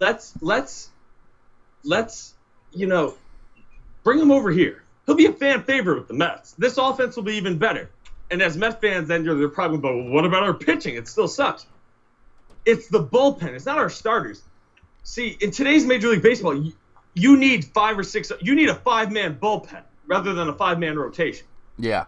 let's 0.00 0.34
let's 0.42 0.90
let's 1.84 2.34
you 2.72 2.86
know 2.86 3.14
bring 4.04 4.18
him 4.18 4.30
over 4.30 4.50
here. 4.50 4.82
He'll 5.06 5.14
be 5.14 5.26
a 5.26 5.32
fan 5.32 5.62
favorite 5.62 5.98
with 5.98 6.08
the 6.08 6.14
Mets. 6.14 6.52
This 6.52 6.78
offense 6.78 7.16
will 7.16 7.22
be 7.22 7.34
even 7.34 7.58
better. 7.58 7.90
And 8.30 8.42
as 8.42 8.56
Mets 8.56 8.76
fans, 8.80 9.08
then 9.08 9.24
you're, 9.24 9.36
they're 9.36 9.48
probably 9.48 9.78
well, 9.78 10.02
what 10.10 10.24
about 10.24 10.42
our 10.42 10.54
pitching? 10.54 10.96
It 10.96 11.06
still 11.08 11.28
sucks. 11.28 11.64
It's 12.64 12.88
the 12.88 13.02
bullpen. 13.02 13.54
It's 13.54 13.66
not 13.66 13.78
our 13.78 13.88
starters. 13.88 14.42
See, 15.04 15.36
in 15.40 15.52
today's 15.52 15.86
Major 15.86 16.08
League 16.08 16.22
Baseball, 16.22 16.60
you, 16.60 16.72
you 17.14 17.36
need 17.36 17.64
five 17.66 17.96
or 17.96 18.02
six. 18.02 18.32
You 18.40 18.56
need 18.56 18.68
a 18.68 18.74
five-man 18.74 19.38
bullpen 19.38 19.82
rather 20.08 20.34
than 20.34 20.48
a 20.48 20.52
five-man 20.52 20.98
rotation. 20.98 21.46
Yeah, 21.78 22.06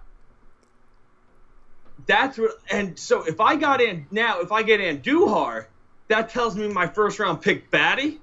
That's 2.08 2.38
what. 2.38 2.52
And 2.70 2.98
so 2.98 3.22
if 3.22 3.40
I 3.40 3.54
got 3.56 3.80
in 3.80 4.06
now, 4.10 4.40
if 4.40 4.50
I 4.50 4.62
get 4.62 4.80
Andujar, 4.80 5.66
that 6.08 6.30
tells 6.30 6.56
me 6.56 6.66
my 6.66 6.86
first-round 6.86 7.42
pick, 7.42 7.70
Baty, 7.70 8.18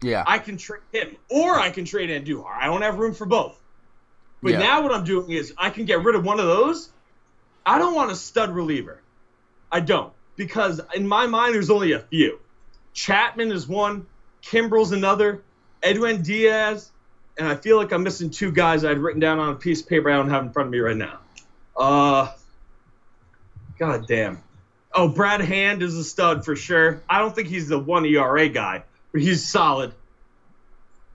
yeah, 0.00 0.22
I 0.26 0.38
can 0.38 0.56
trade 0.56 0.80
him, 0.92 1.16
or 1.28 1.58
I 1.58 1.70
can 1.70 1.84
trade 1.84 2.10
Andujar. 2.10 2.56
I 2.58 2.66
don't 2.66 2.82
have 2.82 2.98
room 2.98 3.12
for 3.12 3.26
both. 3.26 3.60
But 4.42 4.52
Yeah. 4.52 4.58
now 4.60 4.82
what 4.82 4.94
I'm 4.94 5.04
doing 5.04 5.30
is 5.30 5.52
I 5.58 5.70
can 5.70 5.84
get 5.84 6.04
rid 6.04 6.14
of 6.14 6.24
one 6.24 6.38
of 6.38 6.46
those. 6.46 6.90
I 7.66 7.78
don't 7.78 7.94
want 7.94 8.12
a 8.12 8.16
stud 8.16 8.54
reliever. 8.54 9.02
I 9.72 9.80
don't 9.80 10.12
because 10.36 10.80
in 10.94 11.06
my 11.06 11.26
mind 11.26 11.54
there's 11.54 11.70
only 11.70 11.92
a 11.92 12.00
few. 12.00 12.38
Chapman 12.92 13.50
is 13.50 13.66
one, 13.66 14.06
Kimbrel's 14.46 14.92
another, 14.92 15.42
Edwin 15.82 16.22
Diaz, 16.22 16.92
and 17.36 17.48
I 17.48 17.56
feel 17.56 17.76
like 17.76 17.92
I'm 17.92 18.04
missing 18.04 18.30
two 18.30 18.52
guys 18.52 18.84
I'd 18.84 18.98
written 18.98 19.20
down 19.20 19.40
on 19.40 19.50
a 19.50 19.56
piece 19.56 19.80
of 19.82 19.88
paper 19.88 20.10
I 20.10 20.16
don't 20.16 20.30
have 20.30 20.44
in 20.44 20.52
front 20.52 20.68
of 20.68 20.72
me 20.72 20.78
right 20.78 20.96
now. 20.96 21.18
Uh, 21.76 22.30
God 23.78 24.06
damn. 24.06 24.42
Oh, 24.92 25.08
Brad 25.08 25.40
Hand 25.40 25.82
is 25.82 25.96
a 25.96 26.04
stud 26.04 26.44
for 26.44 26.54
sure. 26.54 27.02
I 27.08 27.18
don't 27.18 27.34
think 27.34 27.48
he's 27.48 27.68
the 27.68 27.78
one 27.78 28.04
ERA 28.06 28.48
guy, 28.48 28.84
but 29.12 29.20
he's 29.22 29.46
solid. 29.48 29.92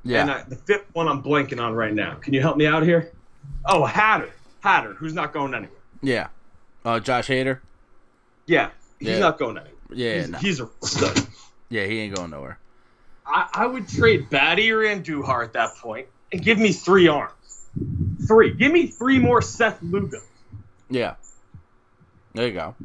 yeah. 0.04 0.22
And 0.22 0.32
I, 0.32 0.44
the 0.44 0.56
fifth 0.58 0.86
one 0.94 1.08
I'm 1.08 1.24
blanking 1.24 1.62
on 1.62 1.74
right 1.74 1.94
now. 1.94 2.16
Can 2.16 2.34
you 2.34 2.42
help 2.42 2.58
me 2.58 2.68
out 2.68 2.84
here? 2.84 3.12
Oh, 3.66 3.84
Hader. 3.90 4.30
Hader, 4.64 4.96
who's 4.96 5.14
not 5.14 5.32
going 5.34 5.54
anywhere. 5.54 5.78
yeah. 6.02 6.28
Uh, 6.86 7.00
Josh 7.00 7.28
Hader. 7.28 7.60
Yeah, 8.46 8.70
he's 9.00 9.10
Yeah. 9.10 9.20
not 9.20 9.38
going 9.38 9.58
anywhere. 9.58 9.74
Yeah, 9.94 10.16
he's, 10.20 10.30
no. 10.30 10.38
he's 10.38 10.60
a 10.62 10.70
stud. 10.84 11.20
yeah, 11.70 11.86
he 11.86 12.00
ain't 12.00 12.16
going 12.16 12.32
nowhere. 12.32 12.58
I, 13.26 13.48
I 13.54 13.66
would 13.68 13.88
trade 13.88 14.30
Baty 14.30 14.72
or 14.72 14.80
Andujar 14.80 15.44
at 15.44 15.54
that 15.54 15.76
point 15.76 16.08
and 16.32 16.42
give 16.44 16.58
me 16.58 16.72
three 16.74 17.08
arms. 17.08 17.34
Three. 18.28 18.54
Give 18.54 18.72
me 18.72 18.88
three 18.88 19.20
more 19.20 19.42
Seth 19.42 19.82
Lugo. 19.84 20.20
Yeah, 20.90 21.16
there 22.40 22.48
you 22.48 22.54
go. 22.54 22.76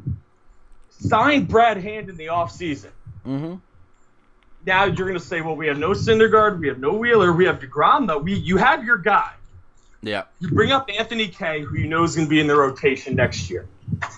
Sign 0.99 1.45
Brad 1.45 1.77
Hand 1.77 2.09
in 2.09 2.17
the 2.17 2.25
offseason. 2.27 2.89
Mm-hmm. 3.25 3.55
Now 4.65 4.83
you're 4.85 4.95
going 5.07 5.13
to 5.13 5.19
say, 5.19 5.39
well, 5.41 5.55
we 5.55 5.67
have 5.67 5.77
no 5.77 5.91
Syndergaard, 5.91 6.59
we 6.59 6.67
have 6.67 6.79
no 6.79 6.93
Wheeler, 6.93 7.31
we 7.31 7.45
have 7.45 7.59
DeGrom, 7.59 8.07
though. 8.07 8.17
We, 8.17 8.33
you 8.33 8.57
have 8.57 8.83
your 8.83 8.97
guy. 8.97 9.31
Yeah, 10.01 10.23
You 10.39 10.49
bring 10.49 10.71
up 10.71 10.89
Anthony 10.89 11.29
Kay, 11.29 11.61
who 11.61 11.77
you 11.77 11.87
know 11.87 12.03
is 12.03 12.15
going 12.15 12.27
to 12.27 12.29
be 12.29 12.39
in 12.39 12.47
the 12.47 12.55
rotation 12.55 13.15
next 13.15 13.49
year. 13.49 13.65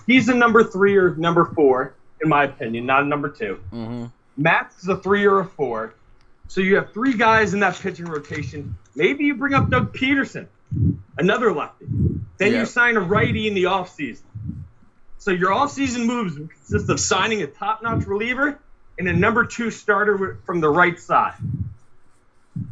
He's 0.06 0.28
a 0.28 0.34
number 0.34 0.64
three 0.64 0.96
or 0.96 1.14
number 1.14 1.44
four, 1.46 1.94
in 2.20 2.28
my 2.28 2.44
opinion, 2.44 2.84
not 2.84 3.04
a 3.04 3.06
number 3.06 3.28
two. 3.30 3.60
mm-hmm. 3.72 4.06
Matt's 4.36 4.86
a 4.88 4.96
three 4.96 5.24
or 5.24 5.38
a 5.40 5.44
four. 5.44 5.94
So 6.48 6.60
you 6.60 6.76
have 6.76 6.92
three 6.92 7.14
guys 7.14 7.54
in 7.54 7.60
that 7.60 7.76
pitching 7.78 8.06
rotation. 8.06 8.76
Maybe 8.96 9.24
you 9.24 9.34
bring 9.36 9.54
up 9.54 9.70
Doug 9.70 9.92
Peterson, 9.92 10.48
another 11.16 11.52
lefty. 11.52 11.86
Then 12.38 12.52
Yeah. 12.52 12.60
you 12.60 12.66
sign 12.66 12.96
a 12.96 13.00
righty 13.00 13.46
in 13.48 13.54
the 13.54 13.64
offseason. 13.64 14.22
So 15.18 15.32
your 15.32 15.50
offseason 15.50 16.06
moves 16.06 16.36
consist 16.36 16.88
of 16.88 17.00
signing 17.00 17.42
a 17.42 17.46
top-notch 17.46 18.06
reliever 18.06 18.58
and 18.98 19.08
a 19.08 19.12
number 19.12 19.44
two 19.44 19.70
starter 19.70 20.38
from 20.44 20.60
the 20.60 20.68
right 20.68 20.98
side. 20.98 21.34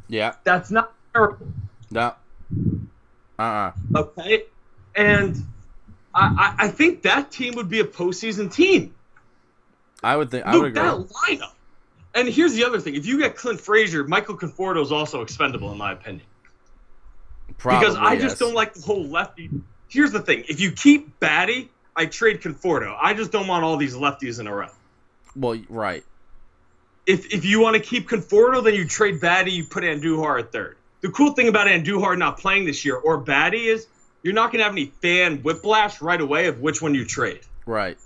yeah. 0.09 0.35
That's 0.45 0.71
not 0.71 0.93
terrible. 1.13 1.49
No. 1.91 2.15
Uh-uh. 3.39 3.73
Okay, 3.95 4.45
and 4.95 5.37
I, 6.15 6.55
I, 6.59 6.65
I 6.65 6.69
think 6.69 7.03
that 7.03 7.31
team 7.31 7.55
would 7.57 7.69
be 7.69 7.81
a 7.81 7.85
postseason 7.85 8.53
team. 8.53 8.95
I 10.03 10.17
would 10.17 10.31
think. 10.31 10.47
I 10.47 10.57
would 10.57 10.69
agree. 10.69 10.83
that 10.83 10.97
lineup. 10.97 11.53
And 12.15 12.29
here's 12.29 12.55
the 12.55 12.65
other 12.65 12.81
thing: 12.81 12.95
if 12.95 13.05
you 13.05 13.19
get 13.19 13.37
Clint 13.37 13.61
Frazier, 13.61 14.05
Michael 14.05 14.39
Conforto 14.39 14.81
is 14.83 14.91
also 14.91 15.21
expendable, 15.21 15.71
in 15.71 15.77
my 15.77 15.93
opinion, 15.93 16.27
Probably, 17.59 17.81
because 17.81 17.97
I 17.97 18.15
yes. 18.15 18.23
just 18.23 18.39
don't 18.39 18.55
like 18.55 18.73
the 18.73 18.81
whole 18.81 19.05
lefty. 19.05 19.51
Here's 19.89 20.13
the 20.13 20.21
thing: 20.21 20.45
if 20.49 20.59
you 20.59 20.73
keep 20.73 21.21
Baty, 21.21 21.71
I 21.97 22.07
trade 22.07 22.43
Conforto. 22.43 22.97
I 23.01 23.15
just 23.15 23.33
don't 23.33 23.47
want 23.49 23.65
all 23.65 23.77
these 23.77 23.95
lefties 23.95 24.39
in 24.41 24.47
a 24.47 24.55
row. 24.55 24.69
Well, 25.35 25.59
right. 25.69 26.05
If 27.07 27.33
if 27.33 27.45
you 27.45 27.61
want 27.61 27.75
to 27.77 27.81
keep 27.83 28.09
Conforto, 28.09 28.63
then 28.65 28.75
you 28.75 28.87
trade 28.87 29.21
Baty. 29.21 29.53
You 29.53 29.65
put 29.65 29.85
Andujar 29.85 30.41
at 30.41 30.53
third. 30.53 30.77
The 31.03 31.11
cool 31.11 31.33
thing 31.35 31.49
about 31.49 31.69
Andujar 31.69 32.19
not 32.19 32.39
playing 32.39 32.65
this 32.67 32.85
year 32.85 32.97
or 32.97 33.19
Baty 33.19 33.67
is 33.69 33.87
you're 34.23 34.35
not 34.35 34.51
going 34.51 34.59
to 34.59 34.65
have 34.65 34.73
any 34.73 34.87
fan 35.03 35.39
whiplash 35.39 36.01
right 36.03 36.21
away 36.21 36.47
of 36.49 36.61
which 36.61 36.83
one 36.83 36.95
you 36.95 37.05
trade. 37.05 37.41
Right. 37.65 37.97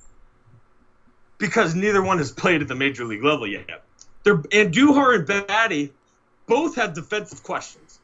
because 1.39 1.75
neither 1.75 2.03
one 2.03 2.19
has 2.19 2.31
played 2.33 2.61
at 2.63 2.69
the 2.69 2.75
major 2.75 3.05
league 3.05 3.25
level 3.25 3.47
yet. 3.47 3.83
They're 4.25 4.37
Andujar 4.37 5.15
and 5.15 5.27
Batty 5.47 5.93
both 6.47 6.77
have 6.77 6.95
defensive 6.95 7.43
questions. 7.43 7.99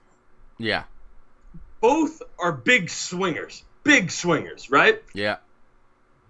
Yeah. 0.58 0.84
Both 1.80 2.22
are 2.38 2.52
big 2.52 2.88
swingers, 2.88 3.62
big 3.84 4.10
swingers, 4.10 4.70
right? 4.70 5.02
Yeah. 5.12 5.36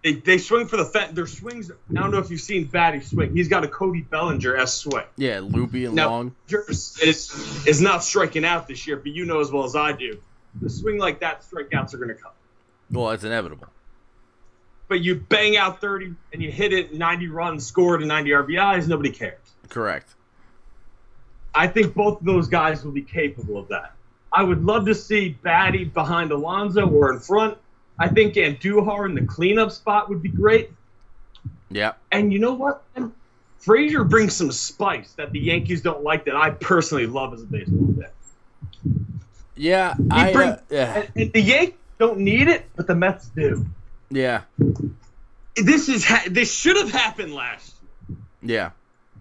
They, 0.06 0.12
they 0.12 0.38
swing 0.38 0.68
for 0.68 0.76
the 0.76 0.84
fence. 0.84 1.16
Their 1.16 1.26
swings. 1.26 1.68
I 1.68 1.94
don't 1.94 2.12
know 2.12 2.18
if 2.18 2.30
you've 2.30 2.40
seen 2.40 2.66
Baty 2.66 3.00
swing. 3.00 3.34
He's 3.34 3.48
got 3.48 3.64
a 3.64 3.68
Cody 3.68 4.02
Bellinger 4.02 4.56
s 4.56 4.74
swing. 4.74 5.02
Yeah. 5.16 5.40
Loopy 5.42 5.84
and 5.84 5.96
Now, 5.96 6.10
long. 6.10 6.36
Bellinger 6.48 6.70
is 6.70 7.66
is 7.66 7.80
not 7.80 8.04
striking 8.04 8.44
out 8.44 8.68
this 8.68 8.86
year, 8.86 8.98
but 8.98 9.08
you 9.08 9.24
know 9.24 9.40
as 9.40 9.50
well 9.50 9.64
as 9.64 9.74
I 9.74 9.90
do, 9.90 10.22
the 10.60 10.70
swing 10.70 10.98
like 10.98 11.18
that, 11.20 11.42
strikeouts 11.42 11.92
are 11.92 11.96
going 11.96 12.10
to 12.10 12.14
come. 12.14 12.30
Well, 12.88 13.10
it's 13.10 13.24
inevitable. 13.24 13.66
But 14.86 15.00
you 15.00 15.16
bang 15.16 15.56
out 15.56 15.80
30 15.80 16.14
and 16.32 16.40
you 16.40 16.52
hit 16.52 16.72
it 16.72 16.94
90 16.94 17.26
runs, 17.26 17.66
scored 17.66 18.00
and 18.00 18.06
90 18.06 18.30
RBIs, 18.30 18.86
nobody 18.86 19.10
cares. 19.10 19.40
Correct. 19.70 20.14
I 21.52 21.66
think 21.66 21.94
both 21.94 22.20
of 22.20 22.24
those 22.24 22.46
guys 22.46 22.84
will 22.84 22.92
be 22.92 23.02
capable 23.02 23.58
of 23.58 23.66
that. 23.70 23.96
I 24.32 24.44
would 24.44 24.64
love 24.64 24.86
to 24.86 24.94
see 24.94 25.30
Baty 25.30 25.82
behind 25.82 26.30
Alonso 26.30 26.88
or 26.88 27.12
in 27.12 27.18
front. 27.18 27.58
I 27.98 28.08
think 28.08 28.34
Andujar 28.34 29.06
in 29.06 29.14
the 29.14 29.24
cleanup 29.24 29.72
spot 29.72 30.08
would 30.08 30.22
be 30.22 30.28
great. 30.28 30.70
Yeah. 31.70 31.92
And 32.12 32.32
you 32.32 32.38
know 32.38 32.54
what? 32.54 32.82
Frazier 33.58 34.04
brings 34.04 34.36
some 34.36 34.52
spice 34.52 35.12
that 35.14 35.32
the 35.32 35.40
Yankees 35.40 35.82
don't 35.82 36.02
like 36.02 36.26
that 36.26 36.36
I 36.36 36.50
personally 36.50 37.06
love 37.06 37.34
as 37.34 37.42
a 37.42 37.46
baseball 37.46 37.94
fan. 37.94 39.16
Yeah. 39.56 39.94
I. 40.10 40.32
bring- 40.32 40.48
uh, 40.50 40.58
yeah. 40.70 40.94
And, 40.94 41.10
and 41.16 41.32
the 41.32 41.40
Yankees 41.40 41.78
don't 41.98 42.18
need 42.18 42.48
it, 42.48 42.66
but 42.76 42.86
the 42.86 42.94
Mets 42.94 43.28
do. 43.28 43.66
Yeah. 44.10 44.42
This 45.56 45.88
is 45.88 46.04
ha- 46.04 46.26
this 46.30 46.52
should 46.54 46.76
have 46.76 46.92
happened 46.92 47.34
last 47.34 47.74
year. 48.08 48.18
Yeah. 48.42 48.70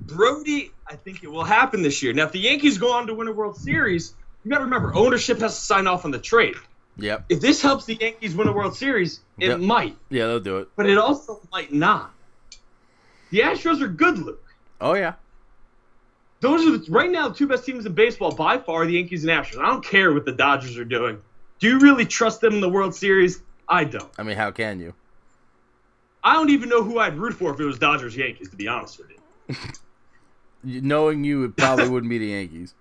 Brodie, 0.02 0.72
I 0.86 0.96
think 0.96 1.24
it 1.24 1.32
will 1.32 1.46
happen 1.46 1.82
this 1.82 2.04
year. 2.04 2.14
Now, 2.14 2.26
if 2.26 2.34
the 2.34 2.40
Yankees 2.40 2.78
go 2.78 2.92
on 2.92 3.08
to 3.08 3.14
win 3.14 3.28
a 3.28 3.32
World 3.32 3.56
Series, 3.58 4.14
you 4.44 4.52
got 4.52 4.58
to 4.60 4.66
remember 4.66 4.94
ownership 4.94 5.40
has 5.40 5.56
to 5.56 5.62
sign 5.62 5.88
off 5.88 6.06
on 6.06 6.12
the 6.12 6.20
trade. 6.20 6.56
Yep. 6.98 7.26
If 7.30 7.42
this 7.42 7.62
helps 7.62 7.86
the 7.86 7.96
Yankees 7.96 8.36
win 8.36 8.48
a 8.48 8.54
World 8.54 8.76
Series, 8.76 9.20
it 9.40 9.48
Yep. 9.50 9.60
might, 9.60 9.98
Yeah. 10.10 10.28
They'll 10.28 10.40
do 10.40 10.58
it. 10.60 10.70
but 10.76 10.86
it 10.90 10.98
also 10.98 11.42
might 11.52 11.74
not. 11.74 12.14
The 13.32 13.40
Astros 13.42 13.82
are 13.82 13.88
good, 13.88 14.18
Luke. 14.20 14.44
Oh 14.80 14.94
yeah. 14.94 15.14
Those 16.42 16.66
are 16.68 16.78
the, 16.78 16.92
right 16.92 17.10
now 17.10 17.30
the 17.30 17.36
two 17.36 17.48
best 17.48 17.66
teams 17.66 17.86
in 17.86 17.94
baseball 17.94 18.34
by 18.34 18.58
far, 18.60 18.86
the 18.86 18.94
Yankees 18.94 19.24
and 19.26 19.32
Astros. 19.32 19.60
I 19.62 19.68
don't 19.68 19.84
care 19.84 20.14
what 20.14 20.26
the 20.26 20.32
Dodgers 20.32 20.78
are 20.78 20.86
doing. 20.86 21.22
Do 21.60 21.68
you 21.68 21.80
really 21.80 22.06
trust 22.06 22.40
them 22.42 22.54
in 22.54 22.62
the 22.62 22.70
World 22.70 22.94
Series? 22.96 23.42
I 23.68 23.84
don't. 23.86 24.10
I 24.18 24.24
mean, 24.24 24.38
how 24.38 24.52
can 24.52 24.80
you? 24.80 24.94
I 26.24 26.34
don't 26.34 26.50
even 26.50 26.70
know 26.70 26.84
who 26.84 27.00
I'd 27.00 27.18
root 27.18 27.34
for 27.34 27.54
if 27.54 27.60
it 27.60 27.66
was 27.66 27.80
Dodgers 27.80 28.16
Yankees, 28.16 28.50
to 28.50 28.56
be 28.56 28.68
honest 28.68 29.00
with 29.00 29.10
you. 29.12 29.56
Knowing 30.82 31.24
you, 31.24 31.44
it 31.46 31.56
probably 31.56 31.88
wouldn't 31.90 32.10
be 32.10 32.18
the 32.18 32.28
Yankees. 32.28 32.74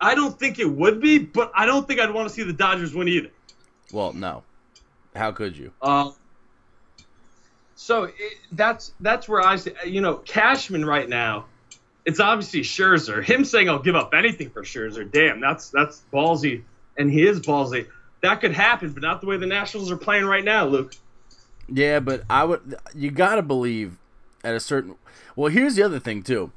I 0.00 0.14
don't 0.14 0.38
think 0.38 0.58
it 0.58 0.70
would 0.70 1.00
be, 1.00 1.18
but 1.18 1.50
I 1.54 1.66
don't 1.66 1.86
think 1.86 2.00
I'd 2.00 2.12
want 2.12 2.28
to 2.28 2.34
see 2.34 2.42
the 2.42 2.52
Dodgers 2.52 2.94
win 2.94 3.08
either. 3.08 3.30
Well, 3.92 4.12
no. 4.12 4.42
How 5.14 5.32
could 5.32 5.56
you? 5.56 5.72
Uh, 5.80 6.10
so 7.74 8.04
it, 8.04 8.14
that's 8.52 8.92
that's 9.00 9.28
where 9.28 9.40
I 9.40 9.56
say, 9.56 9.72
you 9.86 10.00
know, 10.00 10.16
Cashman 10.16 10.84
right 10.84 11.08
now. 11.08 11.46
It's 12.04 12.20
obviously 12.20 12.60
Scherzer. 12.60 13.24
Him 13.24 13.44
saying 13.44 13.68
I'll 13.68 13.80
give 13.80 13.96
up 13.96 14.12
anything 14.14 14.50
for 14.50 14.62
Scherzer, 14.62 15.10
damn, 15.10 15.40
that's 15.40 15.70
that's 15.70 16.02
ballsy, 16.12 16.62
and 16.98 17.10
he 17.10 17.26
is 17.26 17.40
ballsy. 17.40 17.86
That 18.22 18.40
could 18.40 18.52
happen, 18.52 18.92
but 18.92 19.02
not 19.02 19.20
the 19.20 19.26
way 19.26 19.36
the 19.36 19.46
Nationals 19.46 19.90
are 19.90 19.96
playing 19.96 20.24
right 20.24 20.44
now, 20.44 20.66
Luke. 20.66 20.94
Yeah, 21.68 22.00
but 22.00 22.24
I 22.28 22.44
would. 22.44 22.76
You 22.94 23.10
gotta 23.10 23.42
believe 23.42 23.98
at 24.44 24.54
a 24.54 24.60
certain. 24.60 24.96
Well, 25.34 25.50
here's 25.50 25.76
the 25.76 25.82
other 25.82 25.98
thing 25.98 26.22
too. 26.22 26.52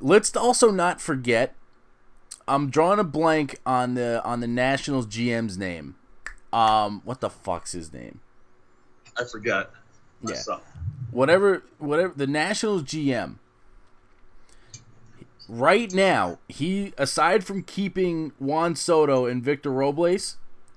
Let's 0.00 0.34
also 0.36 0.70
not 0.70 1.00
forget. 1.00 1.54
I'm 2.48 2.70
drawing 2.70 2.98
a 2.98 3.04
blank 3.04 3.58
on 3.64 3.94
the 3.94 4.22
on 4.24 4.40
the 4.40 4.46
Nationals 4.46 5.06
GM's 5.06 5.56
name. 5.56 5.96
Um, 6.52 7.00
what 7.04 7.20
the 7.20 7.30
fuck's 7.30 7.72
his 7.72 7.92
name? 7.92 8.20
I 9.18 9.24
forgot. 9.24 9.70
Yeah. 10.22 10.30
Myself. 10.30 10.62
whatever 11.10 11.62
whatever 11.78 12.12
the 12.14 12.26
Nationals 12.28 12.84
GM 12.84 13.36
right 15.48 15.92
now 15.92 16.38
he 16.48 16.92
aside 16.96 17.44
from 17.44 17.62
keeping 17.62 18.32
Juan 18.38 18.76
Soto 18.76 19.26
and 19.26 19.42
Victor 19.42 19.70
Robles 19.72 20.36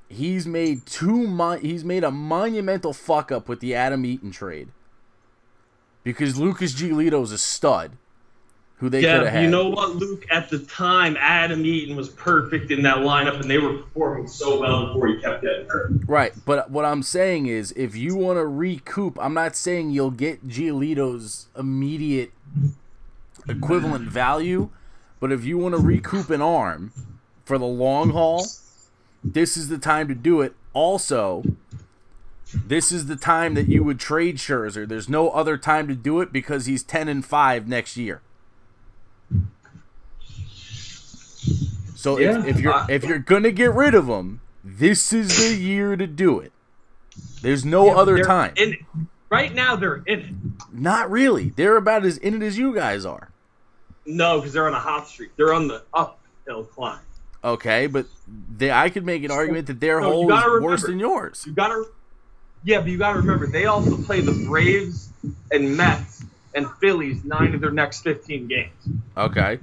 he's 0.10 0.48
made 0.48 0.86
two 0.88 1.28
mon- 1.28 1.62
he's 1.62 1.84
made 1.86 2.04
a 2.04 2.10
monumental 2.12 2.92
fuck 2.94 3.32
up 3.32 3.48
with 3.48 3.60
the 3.60 3.76
Adam 3.76 4.04
Eaton 4.06 4.32
trade 4.32 4.70
because 6.04 6.40
Lucas 6.40 6.74
Giolito's 6.74 7.32
a 7.32 7.38
stud 7.38 7.92
who 8.78 8.90
they 8.90 9.02
could 9.02 9.10
have 9.10 9.24
Yeah, 9.24 9.30
had 9.30 9.44
you 9.44 9.50
know 9.50 9.70
what, 9.70 9.96
Luke? 9.96 10.26
At 10.30 10.50
the 10.50 10.60
time, 10.60 11.16
Adam 11.20 11.66
Eaton 11.66 11.96
was 11.96 12.10
perfect 12.10 12.72
in 12.72 12.82
that 12.84 12.98
lineup, 12.98 13.40
and 13.40 13.50
they 13.50 13.58
were 13.58 13.78
performing 13.78 14.28
so 14.28 14.60
well 14.60 14.88
before 14.88 15.08
he 15.08 15.22
kept 15.22 15.42
getting 15.44 15.68
hurt. 15.68 15.92
Right, 16.06 16.34
but 16.46 16.70
what 16.70 16.86
I'm 16.86 17.04
saying 17.04 17.46
is, 17.46 17.72
if 17.74 17.96
you 17.96 18.16
want 18.16 18.38
to 18.38 18.46
recoup, 18.46 19.18
I'm 19.22 19.34
not 19.34 19.56
saying 19.56 19.92
you'll 19.92 20.12
get 20.12 20.48
Giolito's 20.48 21.48
immediate 21.58 22.32
equivalent 23.48 24.10
value, 24.10 24.70
but 25.20 25.32
if 25.32 25.46
you 25.46 25.58
want 25.58 25.76
to 25.76 25.82
recoup 25.82 26.30
an 26.30 26.42
arm 26.42 26.92
for 27.46 27.58
the 27.58 27.66
long 27.66 28.10
haul, 28.10 28.46
this 29.24 29.56
is 29.56 29.70
the 29.70 29.78
time 29.78 30.08
to 30.08 30.16
do 30.16 30.42
it. 30.42 30.54
Also, 30.74 31.44
this 32.54 32.92
is 32.92 33.08
the 33.08 33.16
time 33.16 33.54
that 33.54 33.68
you 33.68 33.84
would 33.84 34.00
trade 34.00 34.38
Scherzer. 34.38 34.88
There's 34.88 35.10
no 35.10 35.30
other 35.30 35.58
time 35.58 35.88
to 35.88 35.96
do 35.96 36.22
it 36.22 36.34
because 36.34 36.66
he's 36.66 36.84
10 36.84 37.08
and 37.08 37.26
5 37.26 37.68
next 37.68 37.98
year. 37.98 38.22
So 42.06 42.20
Yeah, 42.20 42.38
if, 42.42 42.46
if 42.50 42.60
you're 42.60 42.72
I- 42.72 42.86
if 42.88 43.04
you're 43.04 43.18
gonna 43.18 43.50
get 43.50 43.74
rid 43.74 43.96
of 43.96 44.06
him, 44.08 44.40
this 44.64 45.12
is 45.12 45.40
the 45.40 45.56
year 45.60 45.96
to 45.96 46.06
do 46.06 46.40
it. 46.40 46.52
There's 47.42 47.66
no 47.66 47.98
other 47.98 48.24
time. 48.24 48.54
in. 48.58 48.78
Right 49.32 49.52
now, 49.56 49.76
they're 49.76 50.04
in 50.06 50.20
it. 50.20 50.26
Not 50.72 51.10
really. 51.10 51.50
They're 51.50 51.78
about 51.78 52.06
as 52.06 52.20
in 52.20 52.36
it 52.36 52.46
as 52.46 52.60
you 52.60 52.76
guys 52.76 53.06
are. 53.06 53.32
No, 54.06 54.38
because 54.38 54.54
they're 54.54 54.68
on 54.68 54.76
a 54.76 54.80
hot 54.80 55.08
streak. 55.08 55.36
They're 55.36 55.52
on 55.52 55.68
the 55.68 55.82
uphill 55.96 56.66
climb. 56.66 57.00
Okay, 57.44 57.88
but 57.88 58.06
they, 58.56 58.72
I 58.72 58.92
could 58.92 59.04
make 59.04 59.24
an 59.24 59.32
argument 59.32 59.66
that 59.66 59.80
their 59.80 60.00
No, 60.00 60.06
you 60.06 60.14
hole 60.14 60.24
is 60.32 60.40
gotta 60.44 60.62
worse 60.62 60.84
than 60.84 61.00
yours. 61.00 61.44
You 61.48 61.54
gotta, 61.54 61.86
yeah, 62.64 62.82
but 62.82 62.90
you 62.90 63.00
gotta 63.00 63.18
remember 63.18 63.48
they 63.48 63.66
also 63.66 63.98
play 63.98 64.22
the 64.22 64.46
Braves 64.48 65.10
and 65.52 65.76
Mets 65.76 66.24
and 66.54 66.70
Phillies 66.80 67.26
nine 67.26 67.56
of 67.56 67.62
their 67.62 67.72
next 67.72 68.02
fifteen 68.04 68.46
games. 68.48 68.74
Okay. 69.18 69.58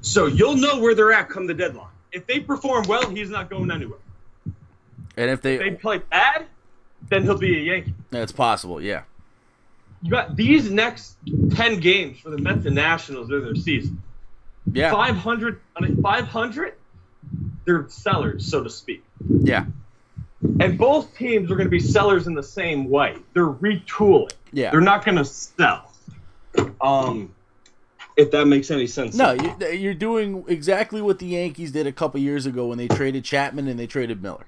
So 0.00 0.26
you'll 0.26 0.56
know 0.56 0.80
where 0.80 0.94
they're 0.94 1.12
at 1.12 1.28
come 1.28 1.46
the 1.46 1.54
deadline. 1.54 1.88
If 2.12 2.26
they 2.26 2.40
perform 2.40 2.84
well, 2.88 3.08
he's 3.08 3.30
not 3.30 3.48
going 3.50 3.70
anywhere. 3.70 3.98
And 5.16 5.30
if 5.30 5.42
they, 5.42 5.54
If 5.54 5.60
they 5.60 5.70
play 5.72 5.98
bad, 5.98 6.46
then 7.08 7.22
he'll 7.22 7.38
be 7.38 7.56
a 7.56 7.60
Yankee. 7.60 7.94
that's 8.10 8.32
possible, 8.32 8.80
yeah. 8.80 9.02
You 10.02 10.10
got 10.10 10.34
these 10.34 10.70
next 10.70 11.16
ten 11.52 11.78
games 11.78 12.18
for 12.18 12.30
the 12.30 12.38
Mets 12.38 12.66
and 12.66 12.74
Nationals. 12.74 13.28
They're 13.28 13.40
their 13.40 13.54
season. 13.54 14.02
Yeah. 14.72 14.90
Five 14.90 15.16
hundred 15.16 15.60
on 15.76 15.84
a 15.84 16.02
five 16.02 16.26
hundred. 16.26 16.74
They're 17.64 17.88
sellers, 17.88 18.50
so 18.50 18.64
to 18.64 18.70
speak. 18.70 19.04
Yeah. 19.28 19.66
And 20.58 20.76
both 20.76 21.16
teams 21.16 21.52
are 21.52 21.54
going 21.54 21.66
to 21.66 21.70
be 21.70 21.78
sellers 21.78 22.26
in 22.26 22.34
the 22.34 22.42
same 22.42 22.90
way. 22.90 23.16
They're 23.32 23.46
retooling. 23.46 24.32
Yeah. 24.52 24.72
They're 24.72 24.80
not 24.80 25.04
going 25.04 25.18
to 25.18 25.24
sell. 25.24 25.92
Um, 26.80 27.32
if 28.16 28.30
that 28.32 28.46
makes 28.46 28.70
any 28.70 28.86
sense. 28.86 29.14
No, 29.14 29.32
you- 29.32 29.68
you're 29.68 29.94
doing 29.94 30.44
exactly 30.48 31.00
what 31.02 31.18
the 31.18 31.26
Yankees 31.26 31.72
did 31.72 31.86
a 31.86 31.92
couple 31.92 32.20
years 32.20 32.46
ago 32.46 32.66
when 32.66 32.78
they 32.78 32.88
traded 32.88 33.24
Chapman 33.24 33.68
and 33.68 33.78
they 33.78 33.86
traded 33.86 34.22
Miller. 34.22 34.46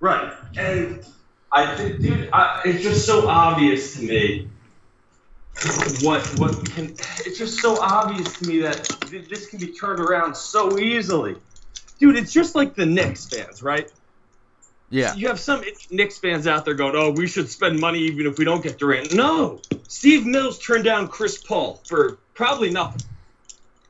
Right. 0.00 0.32
And 0.56 1.04
I 1.52 1.74
think, 1.76 2.00
dude, 2.00 2.28
I, 2.32 2.60
it's 2.64 2.82
just 2.82 3.06
so 3.06 3.28
obvious 3.28 3.96
to 3.96 4.02
me. 4.02 4.48
What 6.02 6.22
what 6.38 6.70
can? 6.72 6.90
It's 7.24 7.38
just 7.38 7.60
so 7.60 7.80
obvious 7.80 8.38
to 8.40 8.46
me 8.48 8.58
that 8.60 8.84
this 9.10 9.46
can 9.46 9.58
be 9.58 9.68
turned 9.68 10.00
around 10.00 10.36
so 10.36 10.78
easily, 10.78 11.36
dude. 11.98 12.16
It's 12.16 12.30
just 12.30 12.54
like 12.54 12.74
the 12.74 12.84
Knicks 12.84 13.26
fans, 13.26 13.62
right? 13.62 13.90
Yeah. 14.90 15.14
You 15.14 15.26
have 15.28 15.40
some 15.40 15.62
Knicks 15.90 16.18
fans 16.18 16.46
out 16.46 16.64
there 16.64 16.74
going, 16.74 16.94
"Oh, 16.94 17.10
we 17.10 17.26
should 17.26 17.48
spend 17.50 17.80
money 17.80 17.98
even 18.00 18.26
if 18.26 18.38
we 18.38 18.44
don't 18.44 18.62
get 18.62 18.78
Durant." 18.78 19.12
No, 19.12 19.60
Steve 19.88 20.24
Mills 20.24 20.58
turned 20.58 20.84
down 20.84 21.08
Chris 21.08 21.38
Paul 21.42 21.80
for 21.86 22.18
probably 22.34 22.70
nothing. 22.70 23.02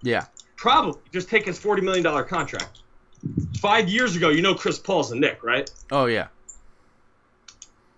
Yeah. 0.02 0.24
Probably 0.56 0.98
just 1.12 1.28
take 1.28 1.44
his 1.44 1.58
forty 1.58 1.82
million 1.82 2.02
dollar 2.02 2.22
contract. 2.24 2.80
Five 3.58 3.88
years 3.90 4.16
ago, 4.16 4.30
you 4.30 4.40
know 4.40 4.54
Chris 4.54 4.78
Paul's 4.78 5.10
a 5.12 5.16
Knick, 5.16 5.42
right? 5.42 5.70
Oh 5.90 6.06
yeah. 6.06 6.28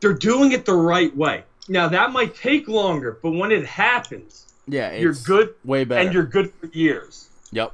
They're 0.00 0.12
doing 0.14 0.52
it 0.52 0.64
the 0.64 0.74
right 0.74 1.14
way. 1.16 1.44
Now 1.68 1.88
that 1.88 2.10
might 2.12 2.34
take 2.34 2.66
longer, 2.66 3.18
but 3.22 3.30
when 3.32 3.52
it 3.52 3.64
happens, 3.66 4.52
Yeah. 4.66 4.96
you're 4.96 5.12
good 5.12 5.54
Way 5.64 5.84
better. 5.84 6.00
and 6.04 6.12
you're 6.14 6.24
good 6.24 6.52
for 6.60 6.66
years. 6.66 7.28
Yep. 7.52 7.72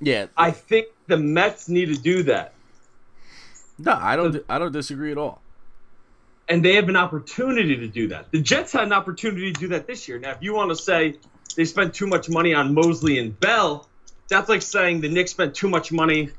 Yeah. 0.00 0.26
I 0.36 0.50
think 0.50 0.88
the 1.06 1.16
Mets 1.16 1.68
need 1.68 1.86
to 1.94 1.96
do 2.00 2.22
that. 2.24 2.52
No, 3.78 3.92
I 4.00 4.16
don't. 4.16 4.44
I 4.48 4.58
don't 4.58 4.72
disagree 4.72 5.12
at 5.12 5.18
all. 5.18 5.42
and 6.48 6.64
they 6.64 6.74
have 6.76 6.88
an 6.88 6.96
opportunity 6.96 7.76
to 7.76 7.88
do 7.88 8.08
that. 8.08 8.30
The 8.30 8.40
Jets 8.40 8.72
had 8.72 8.84
an 8.84 8.92
opportunity 8.92 9.52
to 9.52 9.60
do 9.60 9.68
that 9.68 9.86
this 9.86 10.06
year. 10.08 10.18
Now, 10.18 10.30
if 10.30 10.38
you 10.40 10.54
want 10.54 10.70
to 10.70 10.76
say 10.76 11.16
they 11.56 11.64
spent 11.64 11.92
too 11.92 12.06
much 12.06 12.28
money 12.28 12.54
on 12.54 12.72
Mosley 12.72 13.18
and 13.18 13.38
Bell, 13.40 13.88
that's 14.28 14.48
like 14.48 14.62
saying 14.62 15.00
the 15.00 15.08
Knicks 15.08 15.32
spent 15.32 15.54
too 15.54 15.68
much 15.68 15.90
money 15.92 16.30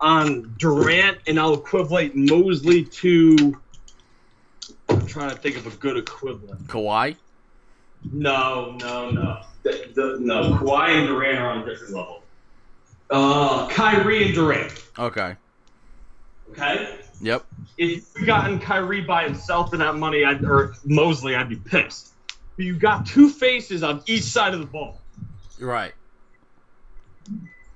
on 0.00 0.54
Durant, 0.58 1.18
and 1.26 1.38
I'll 1.40 1.54
equivalent 1.54 2.14
Mosley 2.14 2.84
to. 2.84 3.60
I'm 4.88 5.06
trying 5.06 5.30
to 5.30 5.36
think 5.36 5.56
of 5.56 5.66
a 5.66 5.76
good 5.76 5.96
equivalent. 5.96 6.66
Kawhi. 6.68 7.16
No, 8.12 8.76
no, 8.80 9.10
no. 9.10 9.42
The, 9.64 9.90
the, 9.94 10.16
no, 10.20 10.52
Kawhi 10.54 10.90
and 10.90 11.08
Durant 11.08 11.38
are 11.40 11.50
on 11.50 11.58
a 11.62 11.66
different 11.66 11.94
level. 11.94 12.22
Uh, 13.10 13.66
Kyrie 13.68 14.26
and 14.26 14.34
Durant. 14.34 14.72
Okay. 14.98 15.34
Okay. 16.52 16.98
Yep. 17.20 17.44
if 17.76 18.04
you 18.16 18.26
gotten 18.26 18.60
Kyrie 18.60 19.00
by 19.00 19.24
himself 19.24 19.70
for 19.70 19.76
that 19.76 19.96
money, 19.96 20.24
I'd, 20.24 20.44
or 20.44 20.74
Mosley, 20.84 21.34
I'd 21.34 21.48
be 21.48 21.56
pissed. 21.56 22.12
But 22.56 22.64
you 22.64 22.74
got 22.74 23.06
two 23.06 23.28
faces 23.28 23.82
on 23.82 24.02
each 24.06 24.22
side 24.22 24.54
of 24.54 24.60
the 24.60 24.66
ball. 24.66 25.00
Right. 25.60 25.92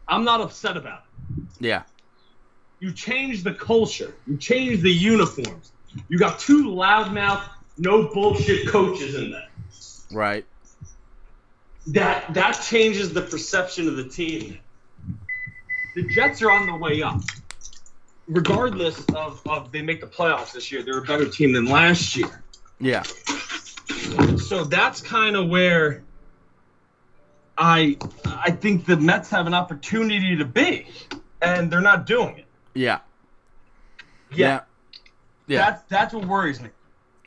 I'm 0.09 0.25
not 0.25 0.41
upset 0.41 0.77
about 0.77 1.03
it. 1.03 1.43
Yeah. 1.61 1.83
You 2.81 2.93
change 2.93 3.43
the 3.43 3.55
culture. 3.55 4.15
You 4.27 4.37
change 4.37 4.81
the 4.83 4.93
uniforms. 4.93 5.73
You 6.09 6.19
got 6.19 6.39
two 6.39 6.65
loudmouth, 6.65 7.43
no 7.79 8.09
bullshit 8.13 8.69
coaches 8.69 9.15
in 9.15 9.31
there. 9.31 9.49
Right. 10.11 10.45
That 11.89 12.35
that 12.35 12.53
changes 12.53 13.13
the 13.13 13.23
perception 13.23 13.89
of 13.89 13.97
the 13.97 14.09
team. 14.09 14.59
The 15.95 16.03
Jets 16.09 16.43
are 16.43 16.51
on 16.51 16.67
the 16.67 16.77
way 16.77 17.03
up. 17.03 17.21
Regardless 18.29 19.05
of, 19.15 19.43
of 19.47 19.73
they 19.73 19.83
make 19.83 20.01
the 20.01 20.07
playoffs 20.07 20.53
this 20.53 20.71
year, 20.71 20.83
they're 20.83 20.99
a 20.99 21.03
better 21.03 21.29
team 21.29 21.53
than 21.53 21.67
last 21.67 22.17
year. 22.17 22.43
Yeah. 22.81 23.03
So 24.39 24.65
that's 24.65 25.01
kind 25.01 25.37
of 25.37 25.49
where 25.49 26.03
I 27.59 27.97
I 28.25 28.51
think 28.51 28.87
the 28.87 28.97
Mets 28.97 29.31
have 29.31 29.47
an 29.47 29.55
opportunity 29.55 30.37
to 30.37 30.45
be, 30.45 30.87
and 31.41 31.71
they're 31.71 31.81
not 31.81 32.07
doing 32.07 32.39
it. 32.39 32.47
Yeah. 32.75 33.01
Yeah, 34.35 34.61
Yeah. 35.47 35.59
that's 35.59 35.83
that's 35.89 36.15
what 36.15 36.25
worries 36.25 36.61
me. 36.61 36.71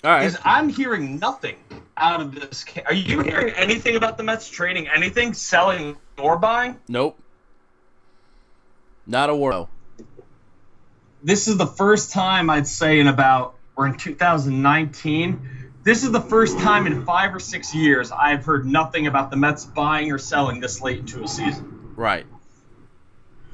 All 0.03 0.11
right. 0.11 0.25
Is 0.25 0.37
I'm 0.43 0.69
hearing 0.69 1.19
nothing 1.19 1.55
out 1.97 2.19
of 2.21 2.33
this. 2.33 2.65
Are 2.85 2.93
you 2.93 3.21
hearing 3.21 3.53
anything 3.53 3.95
about 3.95 4.17
the 4.17 4.23
Mets 4.23 4.49
trading 4.49 4.87
anything, 4.87 5.33
selling 5.33 5.97
or 6.17 6.37
buying? 6.37 6.79
Nope. 6.87 7.19
Not 9.05 9.29
a 9.29 9.35
word. 9.35 9.67
This 11.25 11.47
is 11.47 11.57
the 11.57 11.65
first 11.65 12.11
time 12.11 12.51
I'd 12.51 12.67
say 12.67 12.99
in 12.99 13.07
about 13.07 13.55
or 13.75 13.87
in 13.87 13.97
2019 13.97 15.49
This 15.83 16.03
is 16.03 16.11
the 16.11 16.21
first 16.21 16.59
time 16.59 16.85
in 16.85 17.03
five 17.03 17.33
or 17.33 17.39
six 17.39 17.73
years 17.73 18.11
I've 18.11 18.45
heard 18.45 18.67
nothing 18.67 19.07
about 19.07 19.31
the 19.31 19.35
Mets 19.35 19.65
buying 19.65 20.11
or 20.11 20.19
selling 20.19 20.59
this 20.59 20.81
late 20.81 20.99
into 20.99 21.23
a 21.23 21.27
season. 21.27 21.93
Right. 21.95 22.27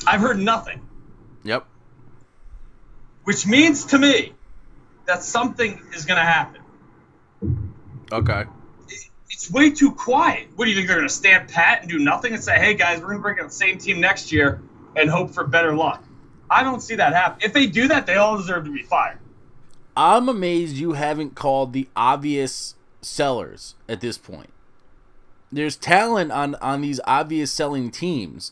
I've 0.05 0.19
heard 0.19 0.37
nothing, 0.37 0.81
Yep. 1.45 1.65
which 3.23 3.47
means 3.47 3.85
to 3.85 3.97
me 3.97 4.33
that 5.05 5.23
something 5.23 5.81
is 5.95 6.03
going 6.03 6.17
to 6.17 6.25
happen. 6.25 6.61
Okay. 8.11 8.43
It's 9.29 9.49
way 9.49 9.71
too 9.71 9.93
quiet. 9.93 10.49
What 10.57 10.65
do 10.65 10.71
you 10.71 10.75
think 10.75 10.89
they're 10.89 10.97
going 10.97 11.07
to 11.07 11.13
stand 11.13 11.47
pat 11.47 11.83
and 11.83 11.89
do 11.89 11.99
nothing 11.99 12.33
and 12.33 12.43
say, 12.43 12.59
"Hey 12.59 12.73
guys, 12.73 12.99
we're 12.99 13.07
going 13.07 13.19
to 13.19 13.21
bring 13.21 13.37
in 13.37 13.45
the 13.45 13.49
same 13.49 13.77
team 13.77 14.01
next 14.01 14.33
year 14.33 14.61
and 14.97 15.09
hope 15.09 15.31
for 15.31 15.45
better 15.45 15.73
luck"? 15.73 16.03
I 16.51 16.63
don't 16.63 16.81
see 16.81 16.95
that 16.95 17.13
happen. 17.13 17.39
If 17.41 17.53
they 17.53 17.65
do 17.65 17.87
that, 17.87 18.05
they 18.05 18.15
all 18.15 18.37
deserve 18.37 18.65
to 18.65 18.71
be 18.71 18.83
fired. 18.83 19.19
I'm 19.95 20.27
amazed 20.27 20.75
you 20.75 20.93
haven't 20.93 21.33
called 21.33 21.71
the 21.71 21.87
obvious 21.95 22.75
sellers 23.01 23.75
at 23.87 24.01
this 24.01 24.17
point. 24.17 24.49
There's 25.51 25.75
talent 25.75 26.31
on 26.31 26.55
on 26.55 26.81
these 26.81 26.99
obvious 27.05 27.51
selling 27.51 27.89
teams 27.89 28.51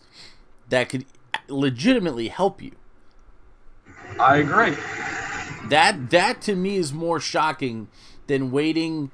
that 0.70 0.90
could 0.90 1.06
legitimately 1.48 2.30
help 2.30 2.62
you. 2.62 2.72
I 4.20 4.38
agree. 4.38 4.76
That 5.70 6.10
that 6.10 6.42
to 6.44 6.56
me 6.56 6.78
is 6.78 6.94
more 6.94 7.20
shocking 7.20 7.88
than 8.28 8.52
waiting 8.52 9.12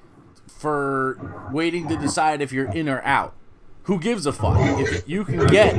for 0.47 1.49
waiting 1.51 1.87
to 1.89 1.97
decide 1.97 2.41
if 2.41 2.51
you're 2.51 2.71
in 2.71 2.87
or 2.87 3.01
out. 3.03 3.33
Who 3.83 3.99
gives 3.99 4.25
a 4.25 4.31
fuck? 4.31 4.57
If 4.79 5.07
you 5.07 5.25
can 5.25 5.45
get 5.47 5.75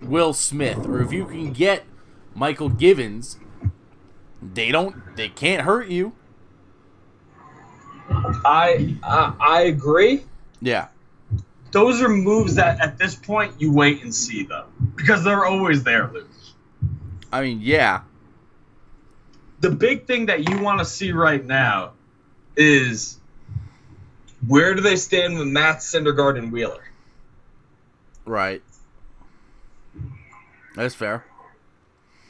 Will 0.00 0.32
Smith 0.32 0.86
or 0.86 1.00
if 1.00 1.12
you 1.12 1.26
can 1.26 1.52
get 1.52 1.84
Mychal 2.36 2.76
Givens, 2.78 3.38
they 4.42 4.70
don't 4.70 5.16
they 5.16 5.28
can't 5.28 5.62
hurt 5.62 5.88
you. 5.88 6.12
I 8.44 8.96
uh, 9.02 9.32
I 9.40 9.62
agree. 9.62 10.24
Yeah. 10.60 10.88
Those 11.70 12.00
are 12.02 12.08
moves 12.08 12.54
that 12.54 12.80
at 12.80 12.98
this 12.98 13.14
point 13.14 13.60
you 13.60 13.72
wait 13.72 14.02
and 14.02 14.14
see 14.14 14.44
though, 14.44 14.66
because 14.96 15.24
they're 15.24 15.44
always 15.44 15.82
there, 15.82 16.10
Luke. 16.12 16.28
I 17.32 17.42
mean, 17.42 17.60
yeah. 17.60 18.02
The 19.60 19.70
big 19.70 20.06
thing 20.06 20.26
that 20.26 20.48
you 20.48 20.58
want 20.60 20.78
to 20.78 20.84
see 20.84 21.10
right 21.12 21.44
now 21.44 21.92
is 22.56 23.18
where 24.46 24.74
do 24.74 24.82
they 24.82 24.96
stand 24.96 25.38
with 25.38 25.48
Matz 25.48 25.92
Syndergaard 25.92 26.38
and 26.38 26.52
Wheeler? 26.52 26.84
Right. 28.24 28.62
That's 30.76 30.94
fair. 30.94 31.24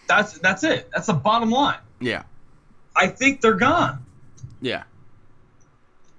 That's 0.07 0.39
that's 0.39 0.65
it. 0.65 0.91
That's 0.93 1.07
the 1.07 1.15
bottom 1.15 1.51
line. 1.51 1.79
Yeah. 2.01 2.25
I 2.95 3.09
think 3.09 3.41
they're 3.41 3.55
gone. 3.55 4.05
Yeah. 4.61 4.85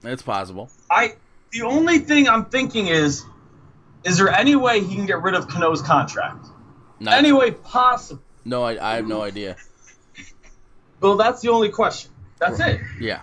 It's 0.03 0.21
possible. 0.23 0.69
I 0.89 1.15
the 1.51 1.63
only 1.63 1.99
thing 1.99 2.27
I'm 2.27 2.45
thinking 2.45 2.87
is, 2.87 3.23
is 4.03 4.17
there 4.17 4.29
any 4.29 4.55
way 4.55 4.81
he 4.81 4.95
can 4.95 5.05
get 5.05 5.21
rid 5.21 5.35
of 5.35 5.47
Cano's 5.47 5.81
contract? 5.81 6.47
Not, 6.99 7.17
Any 7.17 7.31
way 7.31 7.51
possible? 7.51 8.21
No, 8.43 8.63
I, 8.63 8.93
I 8.93 8.95
have 8.95 9.07
no 9.07 9.21
idea. 9.21 9.55
Well, 11.01 11.17
that's 11.17 11.41
the 11.41 11.49
only 11.49 11.69
question. 11.69 12.11
That's 12.39 12.59
it. 12.59 12.81
Yeah. 12.99 13.21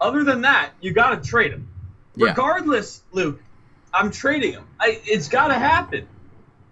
Other 0.00 0.24
than 0.24 0.42
that, 0.42 0.70
you 0.80 0.92
got 0.92 1.22
to 1.22 1.28
trade 1.28 1.52
him. 1.52 1.68
Yeah. 2.16 2.28
Regardless, 2.28 3.02
Luke, 3.12 3.40
I'm 3.92 4.10
trading 4.10 4.52
him. 4.52 4.64
I, 4.78 5.00
it's 5.04 5.28
got 5.28 5.48
to 5.48 5.54
happen. 5.54 6.06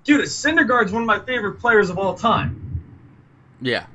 Dude, 0.05 0.21
Syndergaard's 0.23 0.93
one 0.93 1.03
of 1.03 1.07
my 1.07 1.19
favorite 1.21 1.59
players 1.61 1.91
of 1.91 1.99
all 1.99 2.15
time. 2.15 2.83
Yeah. 3.61 3.87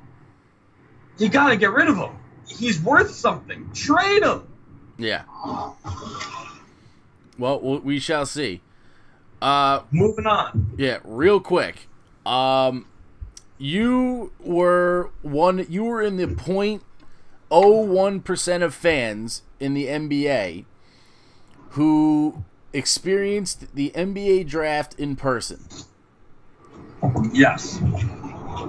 You 1.18 1.28
got 1.28 1.48
to 1.48 1.56
get 1.56 1.72
rid 1.72 1.88
of 1.88 1.96
him. 1.96 2.10
He's 2.46 2.80
worth 2.80 3.10
something. 3.10 3.70
Trade 3.72 4.22
him. 4.22 4.46
Yeah. 4.98 5.22
Well, 7.38 7.60
we- 7.60 7.78
we 7.78 7.98
shall 7.98 8.26
see. 8.26 8.60
Uh, 9.42 9.80
Moving 9.90 10.26
on. 10.26 10.72
yeah, 10.78 10.98
real 11.04 11.40
quick. 11.40 11.88
Um, 12.24 12.86
you 13.58 14.32
were 14.40 15.10
one. 15.22 15.66
You 15.68 15.84
were 15.84 16.00
in 16.00 16.16
the 16.16 16.28
point 16.28 16.82
oh 17.50 17.80
one 17.80 18.20
percent 18.20 18.62
of 18.62 18.74
fans 18.74 19.42
in 19.60 19.74
the 19.74 19.86
NBA 19.86 20.64
who 21.70 22.44
experienced 22.72 23.74
the 23.74 23.90
NBA 23.94 24.44
draft 24.48 24.94
in 24.98 25.14
person. 25.16 25.64
Yes. 27.32 27.80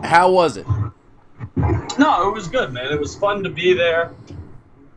How 0.04 0.32
was 0.32 0.58
it? 0.58 0.68
No, 1.98 2.30
it 2.30 2.34
was 2.34 2.48
good, 2.48 2.74
man. 2.74 2.92
It 2.92 3.00
was 3.00 3.16
fun 3.16 3.44
to 3.44 3.50
be 3.50 3.74
there. 3.74 4.12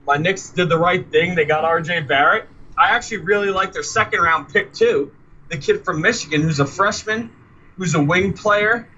My 0.06 0.16
Knicks 0.16 0.50
did 0.50 0.68
the 0.68 0.78
right 0.78 1.08
thing. 1.10 1.34
They 1.34 1.44
got 1.44 1.64
R.J. 1.64 2.00
Barrett. 2.00 2.48
I 2.76 2.90
actually 2.90 3.18
really 3.18 3.50
like 3.50 3.72
their 3.72 3.82
second 3.82 4.20
round 4.20 4.52
pick 4.52 4.72
too. 4.72 5.12
The 5.50 5.58
kid 5.58 5.84
from 5.84 6.00
Michigan, 6.00 6.42
who's 6.42 6.60
a 6.60 6.66
freshman, 6.66 7.30
who's 7.76 7.94
a 7.94 8.02
wing 8.02 8.32
player, 8.32 8.88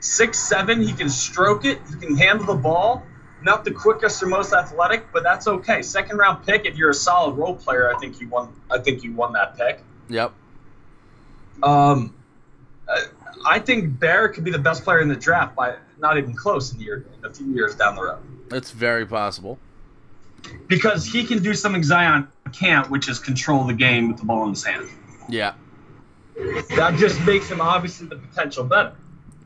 six 0.00 0.38
seven. 0.38 0.82
He 0.82 0.92
can 0.92 1.08
stroke 1.08 1.64
it. 1.64 1.78
He 1.88 2.06
can 2.06 2.16
handle 2.16 2.46
the 2.46 2.60
ball. 2.60 3.04
Not 3.42 3.64
the 3.64 3.72
quickest 3.72 4.22
or 4.22 4.26
most 4.26 4.52
athletic, 4.52 5.12
but 5.12 5.22
that's 5.24 5.48
okay. 5.48 5.82
Second 5.82 6.18
round 6.18 6.46
pick. 6.46 6.64
If 6.64 6.76
you're 6.76 6.90
a 6.90 6.94
solid 6.94 7.34
role 7.34 7.56
player, 7.56 7.92
I 7.92 7.98
think 7.98 8.20
you 8.20 8.28
won. 8.28 8.52
I 8.70 8.78
think 8.78 9.02
you 9.02 9.12
won 9.12 9.32
that 9.32 9.56
pick. 9.56 9.80
Yep. 10.08 10.32
Um, 11.62 12.14
I- 13.46 13.58
think 13.58 13.98
Barrett 13.98 14.34
could 14.34 14.44
be 14.44 14.50
the 14.50 14.58
best 14.58 14.84
player 14.84 15.00
in 15.00 15.08
the 15.08 15.16
draft 15.16 15.54
by 15.56 15.76
not 15.98 16.18
even 16.18 16.34
close 16.34 16.72
in, 16.72 16.78
the 16.78 16.84
year, 16.84 17.04
in 17.18 17.24
a 17.24 17.32
few 17.32 17.46
years 17.46 17.74
down 17.74 17.96
the 17.96 18.02
road. 18.02 18.18
It's 18.50 18.70
very 18.70 19.06
possible. 19.06 19.58
because 20.66 21.06
he 21.06 21.24
can 21.24 21.40
do 21.40 21.54
something 21.54 21.84
Zion 21.84 22.26
can't, 22.52 22.90
which 22.90 23.08
is 23.08 23.20
control 23.20 23.64
the 23.64 23.72
game 23.72 24.08
with 24.08 24.18
the 24.18 24.24
ball 24.24 24.42
in 24.44 24.50
his 24.50 24.64
hand. 24.64 24.88
Yeah. 25.28 25.54
That 26.76 26.96
just 26.98 27.20
makes 27.22 27.48
him 27.48 27.60
obviously 27.60 28.08
the 28.08 28.16
potential 28.16 28.64
better. 28.64 28.92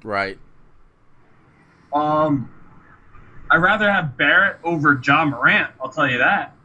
Right. 0.02 0.38
Um, 1.92 2.50
I'd 3.50 3.58
rather 3.58 3.90
have 3.92 4.16
Barrett 4.16 4.58
over 4.64 4.98
Ja 5.04 5.24
Morant. 5.26 5.70
I'll 5.80 5.90
tell 5.90 6.10
you 6.10 6.18
that. 6.18 6.55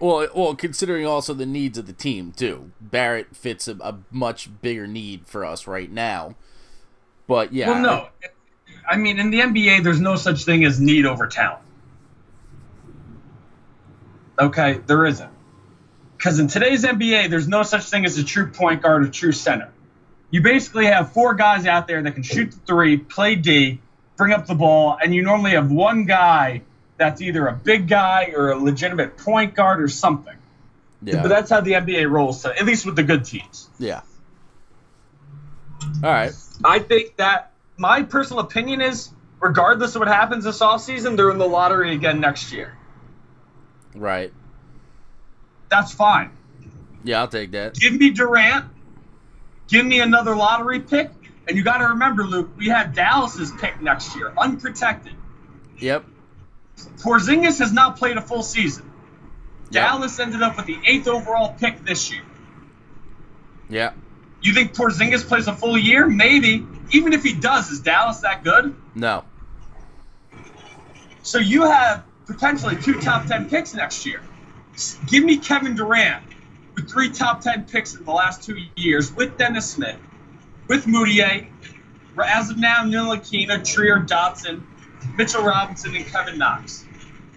Well, 0.00 0.28
well, 0.34 0.54
considering 0.54 1.06
also 1.06 1.34
the 1.34 1.46
needs 1.46 1.76
of 1.76 1.86
the 1.86 1.92
team 1.92 2.32
too, 2.32 2.70
Barrett 2.80 3.34
fits 3.34 3.66
a, 3.66 3.76
a 3.80 3.98
much 4.10 4.48
bigger 4.62 4.86
need 4.86 5.26
for 5.26 5.44
us 5.44 5.66
right 5.66 5.90
now. 5.90 6.36
But 7.26 7.52
yeah, 7.52 7.70
Well, 7.70 7.82
no, 7.82 8.08
I 8.88 8.96
mean 8.96 9.18
in 9.18 9.30
the 9.30 9.40
NBA, 9.40 9.82
there's 9.82 10.00
no 10.00 10.16
such 10.16 10.44
thing 10.44 10.64
as 10.64 10.80
need 10.80 11.04
over 11.04 11.26
talent. 11.26 11.62
Okay, 14.38 14.80
there 14.86 15.04
isn't. 15.04 15.30
Because 16.16 16.38
in 16.38 16.48
today's 16.48 16.84
NBA, 16.84 17.30
there's 17.30 17.48
no 17.48 17.62
such 17.62 17.84
thing 17.84 18.04
as 18.04 18.18
a 18.18 18.24
true 18.24 18.50
point 18.50 18.82
guard 18.82 19.04
or 19.04 19.08
true 19.08 19.32
center. 19.32 19.70
You 20.30 20.42
basically 20.42 20.86
have 20.86 21.12
four 21.12 21.34
guys 21.34 21.66
out 21.66 21.86
there 21.88 22.02
that 22.02 22.12
can 22.12 22.22
shoot 22.22 22.50
the 22.52 22.58
three, 22.58 22.98
play 22.98 23.34
D, 23.34 23.80
bring 24.16 24.32
up 24.32 24.46
the 24.46 24.54
ball, 24.54 24.98
and 25.02 25.14
you 25.14 25.22
normally 25.22 25.52
have 25.52 25.70
one 25.70 26.04
guy 26.04 26.62
that's 26.98 27.20
either 27.22 27.46
a 27.46 27.52
big 27.54 27.88
guy 27.88 28.32
or 28.36 28.50
a 28.50 28.58
legitimate 28.58 29.16
point 29.16 29.54
guard 29.54 29.80
or 29.80 29.88
something. 29.88 30.36
yeah, 31.02 31.22
But 31.22 31.28
that's 31.28 31.50
how 31.50 31.60
the 31.60 31.72
NBA 31.72 32.10
rolls, 32.10 32.44
at 32.44 32.64
least 32.66 32.84
with 32.84 32.96
the 32.96 33.02
good 33.04 33.24
teams. 33.24 33.68
yeah. 33.78 34.02
All 36.02 36.10
right, 36.10 36.32
I 36.64 36.80
think 36.80 37.16
that 37.16 37.52
my 37.76 38.02
personal 38.02 38.40
opinion 38.40 38.80
is, 38.80 39.10
regardless 39.40 39.94
of 39.94 40.00
what 40.00 40.08
happens 40.08 40.44
this 40.44 40.58
offseason, 40.58 41.16
they're 41.16 41.30
in 41.30 41.38
the 41.38 41.46
lottery 41.46 41.94
again 41.94 42.20
next 42.20 42.52
year. 42.52 42.76
right. 43.94 44.32
That's 45.70 45.92
fine. 45.92 46.30
Yeah, 47.04 47.20
I'll 47.20 47.28
take 47.28 47.50
that. 47.52 47.74
Give 47.74 47.92
me 47.92 48.10
Durant. 48.10 48.64
Give 49.68 49.84
me 49.84 50.00
another 50.00 50.34
lottery 50.34 50.80
pick. 50.80 51.10
And 51.46 51.56
you 51.56 51.62
got 51.62 51.78
to 51.78 51.88
remember, 51.88 52.24
Luke, 52.24 52.50
we 52.56 52.68
have 52.68 52.94
Dallas's 52.94 53.52
pick 53.52 53.80
next 53.82 54.16
year, 54.16 54.32
unprotected. 54.36 55.12
Yep. 55.78 56.04
Porzingis 56.98 57.58
has 57.58 57.72
not 57.72 57.96
played 57.96 58.16
a 58.16 58.22
full 58.22 58.42
season. 58.42 58.90
Yep. 59.70 59.84
Dallas 59.84 60.18
ended 60.18 60.42
up 60.42 60.56
with 60.56 60.66
the 60.66 60.78
eighth 60.86 61.08
overall 61.08 61.54
pick 61.58 61.84
this 61.84 62.10
year. 62.10 62.22
Yeah. 63.68 63.92
You 64.40 64.54
think 64.54 64.74
Porzingis 64.74 65.26
plays 65.26 65.48
a 65.48 65.54
full 65.54 65.76
year? 65.76 66.06
Maybe. 66.06 66.66
Even 66.90 67.12
if 67.12 67.22
he 67.22 67.34
does, 67.34 67.70
is 67.70 67.80
Dallas 67.80 68.20
that 68.20 68.44
good? 68.44 68.74
No. 68.94 69.24
So 71.22 71.38
you 71.38 71.64
have 71.64 72.04
potentially 72.26 72.76
two 72.76 73.00
top 73.00 73.26
10 73.26 73.50
picks 73.50 73.74
next 73.74 74.06
year. 74.06 74.22
Give 75.06 75.24
me 75.24 75.38
Kevin 75.38 75.74
Durant 75.74 76.24
with 76.74 76.88
three 76.88 77.10
top 77.10 77.40
10 77.40 77.66
picks 77.66 77.94
in 77.94 78.04
the 78.04 78.12
last 78.12 78.42
two 78.42 78.56
years 78.76 79.12
with 79.12 79.36
Dennis 79.36 79.68
Smith, 79.68 79.98
with 80.68 80.86
Mudiay, 80.86 81.48
as 82.24 82.50
of 82.50 82.58
now, 82.58 82.84
Ntilikina, 82.84 83.64
Trier, 83.64 84.00
Dotson, 84.00 84.62
Mitchell 85.18 85.42
Robinson, 85.42 85.94
and 85.96 86.06
Kevin 86.06 86.38
Knox. 86.38 86.86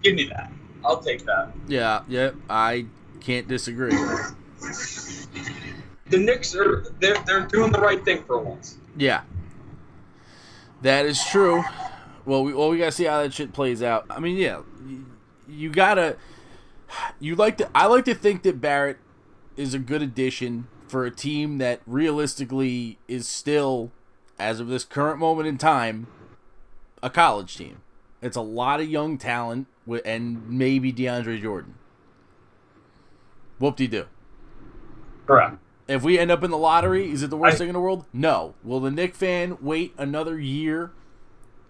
Give 0.04 0.16
me 0.16 0.26
that. 0.26 0.52
I'll 0.86 1.02
take 1.02 1.26
that. 1.26 1.52
Yeah. 1.68 2.04
Yep. 2.08 2.36
I 2.50 2.86
can't 3.20 3.48
disagree. 3.48 3.92
The 6.10 6.18
Knicks 6.18 6.56
are 6.56 6.86
they're, 7.00 7.18
they're 7.26 7.48
doing 7.48 7.72
the 7.72 7.80
right 7.80 8.04
thing 8.06 8.24
for 8.24 8.38
once. 8.38 8.78
Yeah. 8.96 9.22
That 10.84 11.06
is 11.06 11.24
true. 11.26 11.64
Well, 12.26 12.44
we 12.44 12.54
well 12.54 12.70
we 12.70 12.78
gotta 12.78 12.92
see 12.92 13.06
how 13.06 13.24
that 13.24 13.34
shit 13.34 13.52
plays 13.52 13.82
out. 13.82 14.06
I 14.10 14.20
mean, 14.20 14.38
yeah, 14.38 14.62
you, 14.88 15.06
you 15.48 15.70
gotta. 15.70 16.18
You 17.20 17.36
like 17.36 17.58
to. 17.58 17.70
I 17.74 17.88
like 17.88 18.06
to 18.06 18.14
think 18.14 18.44
that 18.44 18.62
Barrett 18.62 18.98
is 19.56 19.74
a 19.74 19.80
good 19.80 20.02
addition 20.02 20.68
for 20.88 21.06
a 21.06 21.12
team 21.12 21.58
that 21.60 21.82
realistically 21.88 23.00
is 23.08 23.28
still, 23.28 23.92
as 24.38 24.60
of 24.60 24.68
this 24.68 24.84
current 24.84 25.20
moment 25.20 25.48
in 25.48 25.58
time, 25.58 26.08
a 27.04 27.10
college 27.10 27.56
team. 27.58 27.82
It's 28.22 28.38
a 28.38 28.41
lot 28.41 28.80
of 28.80 28.88
young 28.88 29.18
talent 29.18 29.68
and 30.06 30.47
maybe 30.49 30.93
DeAndre 30.93 31.41
Jordan. 31.41 31.76
Whoop 33.60 33.76
de 33.76 33.88
doo. 33.88 34.06
Correct. 35.26 35.58
If 35.88 36.04
we 36.04 36.18
end 36.18 36.32
up 36.32 36.43
in 36.43 36.52
the 36.52 36.58
lottery, 36.58 37.12
is 37.12 37.24
it 37.24 37.30
the 37.30 37.38
worst 37.38 37.56
I- 37.56 37.58
thing 37.60 37.70
in 37.70 37.74
the 37.74 37.80
world? 37.80 38.06
No. 38.14 38.56
Will 38.64 38.80
the 38.80 38.91
Knick 38.91 39.16
fan 39.16 39.58
wait 39.62 39.93
another 39.97 40.39
year 40.39 40.91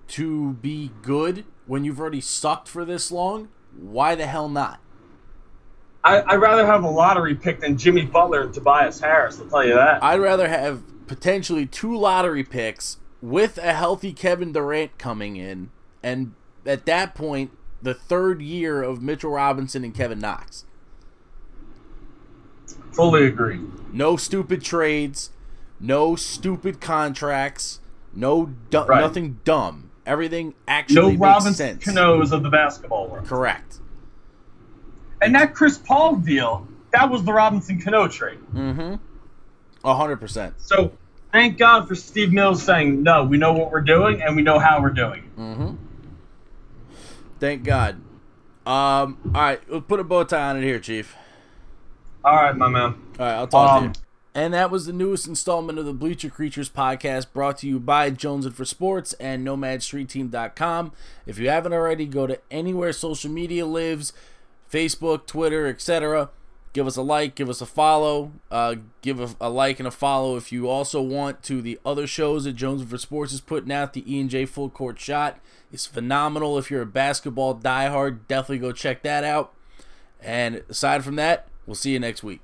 to 0.09 0.53
be 0.53 0.91
good 1.01 1.45
when 1.65 1.83
you've 1.83 1.99
already 1.99 2.21
sucked 2.21 2.67
for 2.67 2.85
this 2.85 3.11
long? 3.11 3.49
Why 3.77 4.15
the 4.15 4.25
hell 4.25 4.49
not? 4.49 4.79
I, 6.03 6.21
I'd 6.23 6.35
rather 6.41 6.65
have 6.65 6.83
a 6.83 6.89
lottery 6.89 7.35
pick 7.35 7.61
than 7.61 7.77
Jimmy 7.77 8.05
Butler 8.05 8.41
and 8.41 8.53
Tobias 8.53 8.99
Harris. 8.99 9.39
I'll 9.39 9.47
tell 9.47 9.65
you 9.65 9.75
that. 9.75 10.03
I'd 10.03 10.19
rather 10.19 10.47
have 10.47 10.83
potentially 11.07 11.65
two 11.65 11.95
lottery 11.95 12.43
picks 12.43 12.97
with 13.21 13.57
a 13.57 13.73
healthy 13.73 14.13
Kevin 14.13 14.51
Durant 14.51 14.97
coming 14.97 15.35
in, 15.35 15.69
and 16.01 16.33
at 16.65 16.85
that 16.85 17.15
point, 17.15 17.51
the 17.81 17.93
third 17.93 18.41
year 18.41 18.81
of 18.83 19.01
Mitchell 19.01 19.31
Robinson 19.31 19.83
and 19.83 19.93
Kevin 19.93 20.19
Knox. 20.19 20.65
Fully 22.93 23.25
agree. 23.25 23.59
No 23.91 24.17
stupid 24.17 24.61
trades, 24.61 25.31
no 25.79 26.15
stupid 26.15 26.81
contracts, 26.81 27.79
no 28.13 28.47
du- 28.69 28.83
Right. 28.85 29.01
nothing 29.01 29.39
dumb. 29.43 29.89
Everything 30.05 30.49
No 30.49 30.53
actually 30.67 31.11
makes 31.11 31.21
Robinson 31.21 31.53
sense. 31.53 31.83
Canoes 31.83 32.31
of 32.31 32.43
the 32.43 32.49
basketball 32.49 33.07
world. 33.07 33.27
Correct. 33.27 33.79
And 35.21 35.33
that 35.35 35.53
Chris 35.53 35.77
Paul 35.77 36.15
deal, 36.17 36.67
that 36.91 37.09
was 37.09 37.23
the 37.23 37.31
Robinson 37.31 37.79
Cano 37.79 38.07
trade. 38.07 38.39
Mm-hmm. 38.53 38.95
A 39.83 39.95
hundred 39.95 40.17
percent. 40.19 40.55
So 40.57 40.91
thank 41.31 41.57
God 41.57 41.87
for 41.87 41.95
Steve 41.95 42.31
Mills 42.31 42.61
saying, 42.63 43.03
no, 43.03 43.23
we 43.23 43.37
know 43.37 43.53
what 43.53 43.71
we're 43.71 43.81
doing 43.81 44.21
and 44.21 44.35
we 44.35 44.41
know 44.41 44.59
how 44.59 44.81
we're 44.81 44.89
doing 44.89 45.23
it. 45.23 45.39
Mm-hmm. 45.39 45.75
Thank 47.39 47.63
God. 47.63 48.01
Um. 48.65 49.17
All 49.33 49.41
right, 49.41 49.59
we'll 49.69 49.81
put 49.81 49.99
a 49.99 50.03
bow 50.03 50.23
tie 50.23 50.49
on 50.51 50.57
it 50.57 50.63
here, 50.63 50.79
Chief. 50.79 51.15
All 52.23 52.35
right, 52.35 52.55
my 52.55 52.67
man. 52.67 52.83
All 53.19 53.25
right, 53.25 53.33
I'll 53.33 53.47
talk 53.47 53.81
Um, 53.81 53.93
to 53.93 53.99
you. 53.99 54.05
And 54.33 54.53
that 54.53 54.69
was 54.71 54.85
the 54.85 54.93
newest 54.93 55.27
installment 55.27 55.77
of 55.79 55.85
the 55.85 55.93
Bleacher 55.93 56.29
Creatures 56.29 56.69
podcast 56.69 57.33
brought 57.33 57.57
to 57.57 57.67
you 57.67 57.79
by 57.79 58.11
Jones 58.11 58.45
and 58.45 58.55
for 58.55 58.63
Sports 58.63 59.11
and 59.13 59.45
NomadStreetTeam.com. 59.45 60.93
If 61.25 61.37
you 61.37 61.49
haven't 61.49 61.73
already, 61.73 62.05
go 62.05 62.27
to 62.27 62.39
anywhere 62.49 62.93
social 62.93 63.29
media 63.31 63.65
lives 63.65 64.13
Facebook, 64.71 65.25
Twitter, 65.25 65.67
etc. 65.67 66.29
Give 66.73 66.87
us 66.87 66.95
a 66.95 67.01
like, 67.01 67.35
give 67.35 67.49
us 67.49 67.59
a 67.59 67.65
follow, 67.65 68.31
uh, 68.49 68.75
give 69.01 69.19
a, 69.19 69.35
a 69.41 69.49
like 69.49 69.79
and 69.79 69.87
a 69.87 69.91
follow 69.91 70.37
if 70.37 70.53
you 70.53 70.69
also 70.69 71.01
want 71.01 71.43
to 71.43 71.61
the 71.61 71.77
other 71.85 72.07
shows 72.07 72.45
that 72.45 72.53
Jones 72.53 72.81
for 72.83 72.97
Sports 72.97 73.33
is 73.33 73.41
putting 73.41 73.73
out. 73.73 73.91
The 73.91 74.09
E 74.11 74.21
and 74.21 74.29
J 74.29 74.45
Full 74.45 74.69
Court 74.69 74.97
Shot 74.97 75.39
is 75.71 75.85
phenomenal. 75.85 76.57
If 76.57 76.71
you're 76.71 76.83
a 76.83 76.85
basketball 76.85 77.55
diehard, 77.55 78.19
definitely 78.29 78.59
go 78.59 78.71
check 78.71 79.03
that 79.03 79.25
out. 79.25 79.53
And 80.21 80.63
aside 80.69 81.03
from 81.03 81.17
that, 81.17 81.47
we'll 81.65 81.75
see 81.75 81.91
you 81.91 81.99
next 81.99 82.23
week. 82.23 82.41